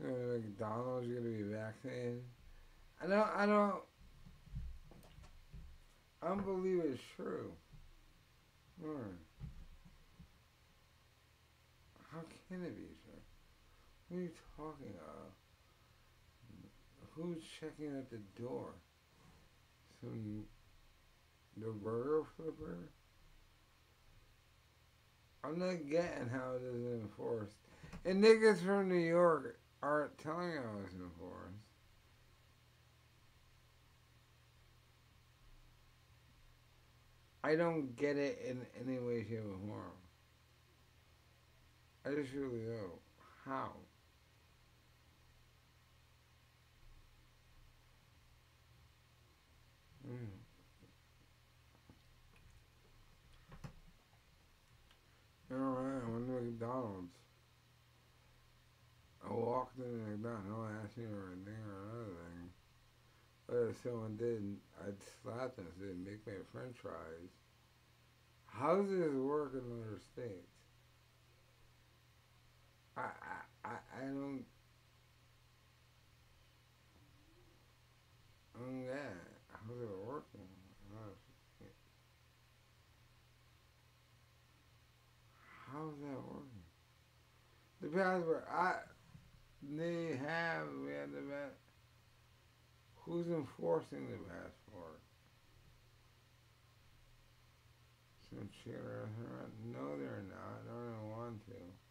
[0.00, 2.22] You know, McDonald's, gonna be vaccinated.
[3.02, 3.28] I don't.
[3.36, 3.82] I don't.
[6.22, 7.52] I don't believe it's true.
[8.82, 9.12] Hmm.
[12.12, 13.22] How can it be true?
[14.08, 15.32] What are you talking about?
[17.14, 18.74] Who's checking at the door?
[20.00, 20.44] Some
[21.56, 22.88] the burger flipper?
[25.44, 27.56] I'm not getting how it is enforced.
[28.04, 31.56] And niggas from New York aren't telling how it's enforced.
[37.44, 40.01] I don't get it in any way, shape, or form.
[42.04, 43.00] I just really don't.
[43.44, 43.70] How?
[50.08, 50.42] Mm.
[55.52, 57.12] Alright, I went to McDonald's.
[59.24, 62.50] I walked in McDonald's, me for anything or another thing.
[63.46, 67.30] But if someone didn't, I'd slap them and say, make me a french fries.
[68.46, 70.61] How does this work in other states?
[72.96, 73.00] I,
[73.64, 74.44] I, I, don't,
[78.54, 78.84] I don't.
[79.50, 80.48] How's it working?
[85.72, 86.62] How's that working?
[87.80, 88.74] The passport, I,
[89.74, 91.58] they have, we had the passport.
[92.96, 95.00] Who's enforcing the passport?
[98.28, 99.08] Some at?
[99.64, 100.60] No, they're not.
[100.68, 101.81] I don't want to.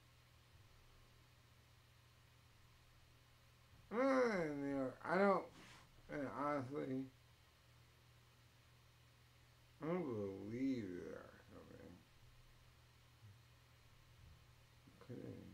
[3.94, 3.98] Uh,
[4.56, 5.44] New York, I don't,
[6.14, 7.04] and honestly,
[9.84, 11.92] I don't believe there something.
[15.06, 15.52] Couldn't,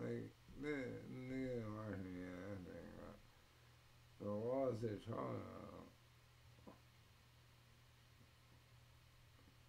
[0.00, 0.32] like,
[0.62, 0.68] the
[1.12, 6.76] nigga in Washington, yeah, that thing, but the laws they're talking about,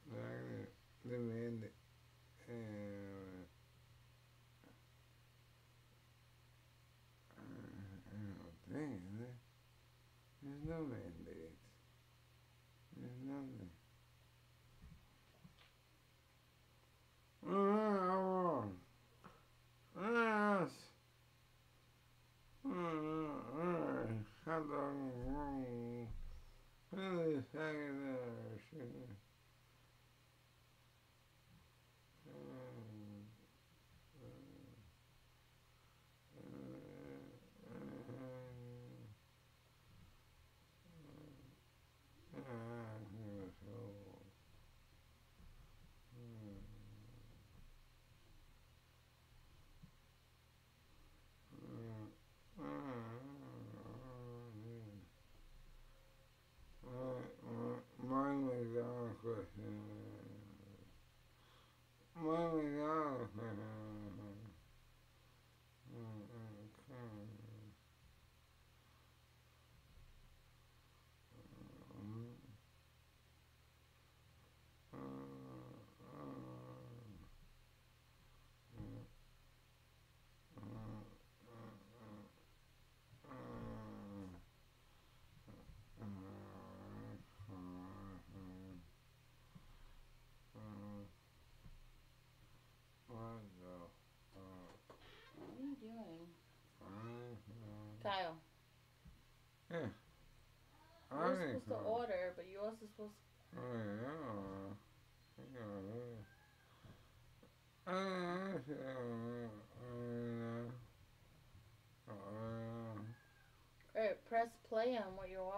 [0.09, 0.71] like,
[1.03, 1.74] the mandate, and,
[27.55, 28.04] Yeah, yeah, yeah.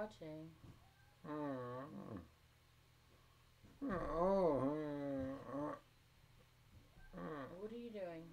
[0.08, 0.48] Watching.
[7.60, 8.24] What are you doing?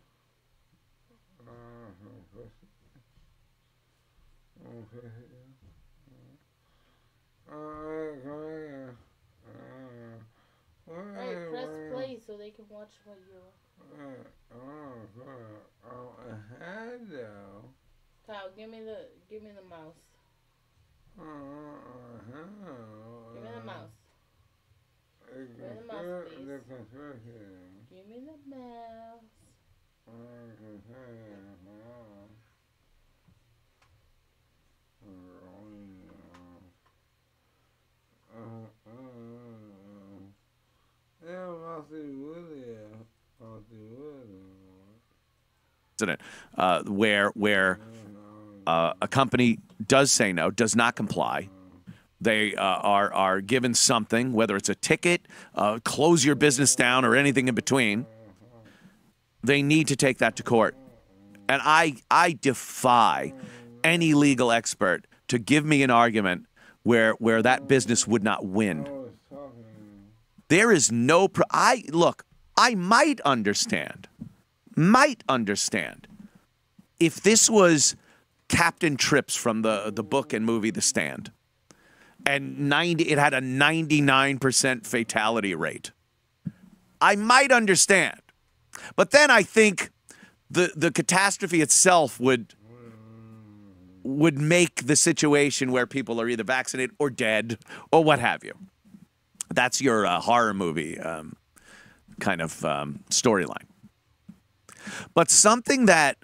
[10.88, 13.52] Alright, press play so they can watch what you're.
[18.26, 19.96] Kyle, give me the give me the mouse.
[23.34, 23.90] Give me the mouse.
[25.28, 26.46] Give me the mouse, please.
[27.90, 29.24] Give me the mouse.
[45.94, 46.20] Incident
[46.56, 47.78] uh, where where
[48.66, 51.48] uh, a company does say no, does not comply.
[52.20, 57.04] They uh, are are given something, whether it's a ticket, uh, close your business down,
[57.04, 58.06] or anything in between.
[59.42, 60.74] They need to take that to court,
[61.48, 63.32] and I I defy
[63.84, 66.46] any legal expert to give me an argument
[66.82, 68.88] where where that business would not win.
[70.48, 71.28] There is no.
[71.50, 72.24] I look.
[72.56, 74.08] I might understand.
[74.76, 76.08] Might understand
[76.98, 77.96] if this was
[78.48, 81.30] Captain Trips from the the book and movie The Stand,
[82.26, 85.92] and ninety it had a ninety nine percent fatality rate.
[87.00, 88.20] I might understand,
[88.96, 89.90] but then I think
[90.50, 92.54] the the catastrophe itself would
[94.02, 97.58] would make the situation where people are either vaccinated or dead
[97.90, 98.52] or what have you.
[99.52, 101.36] That's your uh, horror movie um,
[102.20, 103.66] kind of um, storyline.
[105.14, 106.18] But something that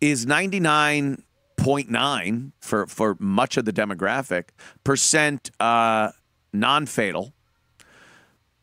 [0.00, 4.50] is 99.9 for, for much of the demographic
[4.84, 6.10] percent uh,
[6.52, 7.32] non fatal.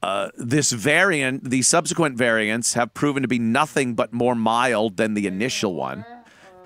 [0.03, 5.13] Uh, this variant, the subsequent variants have proven to be nothing but more mild than
[5.13, 6.03] the initial one.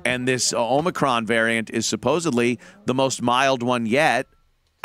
[0.06, 4.28] And this Omicron variant is supposedly the most mild one yet.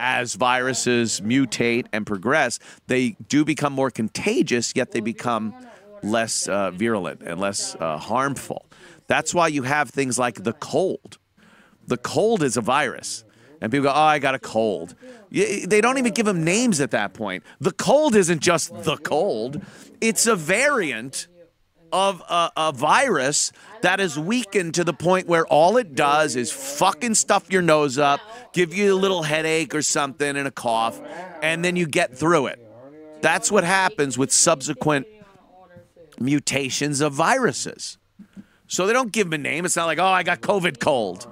[0.02, 5.54] As viruses mutate and progress, they do become more contagious, yet they become
[6.02, 8.66] less uh, virulent and less uh, harmful.
[9.06, 11.18] That's why you have things like the cold.
[11.86, 13.24] The cold is a virus.
[13.60, 14.94] And people go, oh, I got a cold.
[15.30, 17.44] They don't even give them names at that point.
[17.60, 19.60] The cold isn't just the cold,
[20.00, 21.28] it's a variant
[21.92, 23.52] of a, a virus
[23.82, 27.98] that is weakened to the point where all it does is fucking stuff your nose
[27.98, 28.20] up,
[28.52, 31.00] give you a little headache or something and a cough,
[31.42, 32.60] and then you get through it.
[33.20, 35.06] That's what happens with subsequent
[36.20, 37.98] mutations of viruses.
[38.66, 39.64] So they don't give them a name.
[39.64, 41.26] It's not like, oh, I got COVID cold.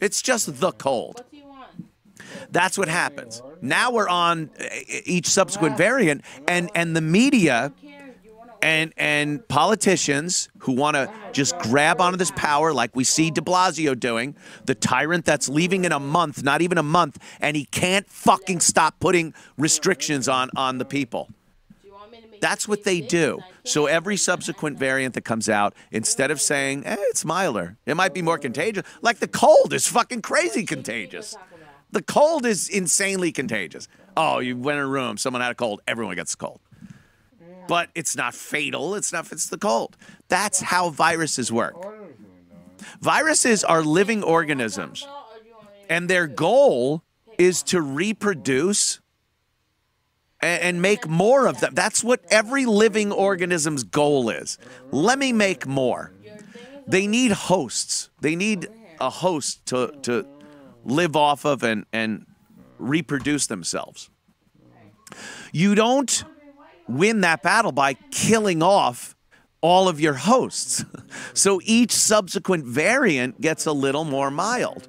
[0.00, 1.24] It's just the cold.
[2.50, 3.42] That's what happens.
[3.62, 4.50] Now we're on
[5.04, 7.72] each subsequent variant, and and the media
[8.60, 13.40] and and politicians who want to just grab onto this power, like we see De
[13.40, 17.64] Blasio doing, the tyrant that's leaving in a month, not even a month, and he
[17.66, 21.28] can't fucking stop putting restrictions on on the people.
[22.40, 23.40] That's what they do.
[23.64, 28.14] So every subsequent variant that comes out, instead of saying eh, it's milder, it might
[28.14, 28.84] be more contagious.
[29.02, 31.36] Like the cold is fucking crazy contagious.
[31.90, 33.88] The cold is insanely contagious.
[34.16, 36.60] Oh, you went in a room, someone had a cold, everyone gets a cold.
[37.66, 38.94] But it's not fatal.
[38.94, 39.32] It's not.
[39.32, 39.96] It's the cold.
[40.28, 41.74] That's how viruses work.
[43.00, 45.06] Viruses are living organisms,
[45.88, 47.02] and their goal
[47.38, 49.00] is to reproduce
[50.40, 51.74] and make more of them.
[51.74, 54.58] That's what every living organism's goal is.
[54.90, 56.12] Let me make more.
[56.86, 58.10] They need hosts.
[58.20, 58.68] They need
[59.00, 60.26] a host to, to
[60.84, 62.26] live off of and, and
[62.78, 64.10] reproduce themselves.
[65.52, 66.24] You don't
[66.88, 69.16] win that battle by killing off
[69.60, 70.84] all of your hosts.
[71.32, 74.82] So each subsequent variant gets a little more mild.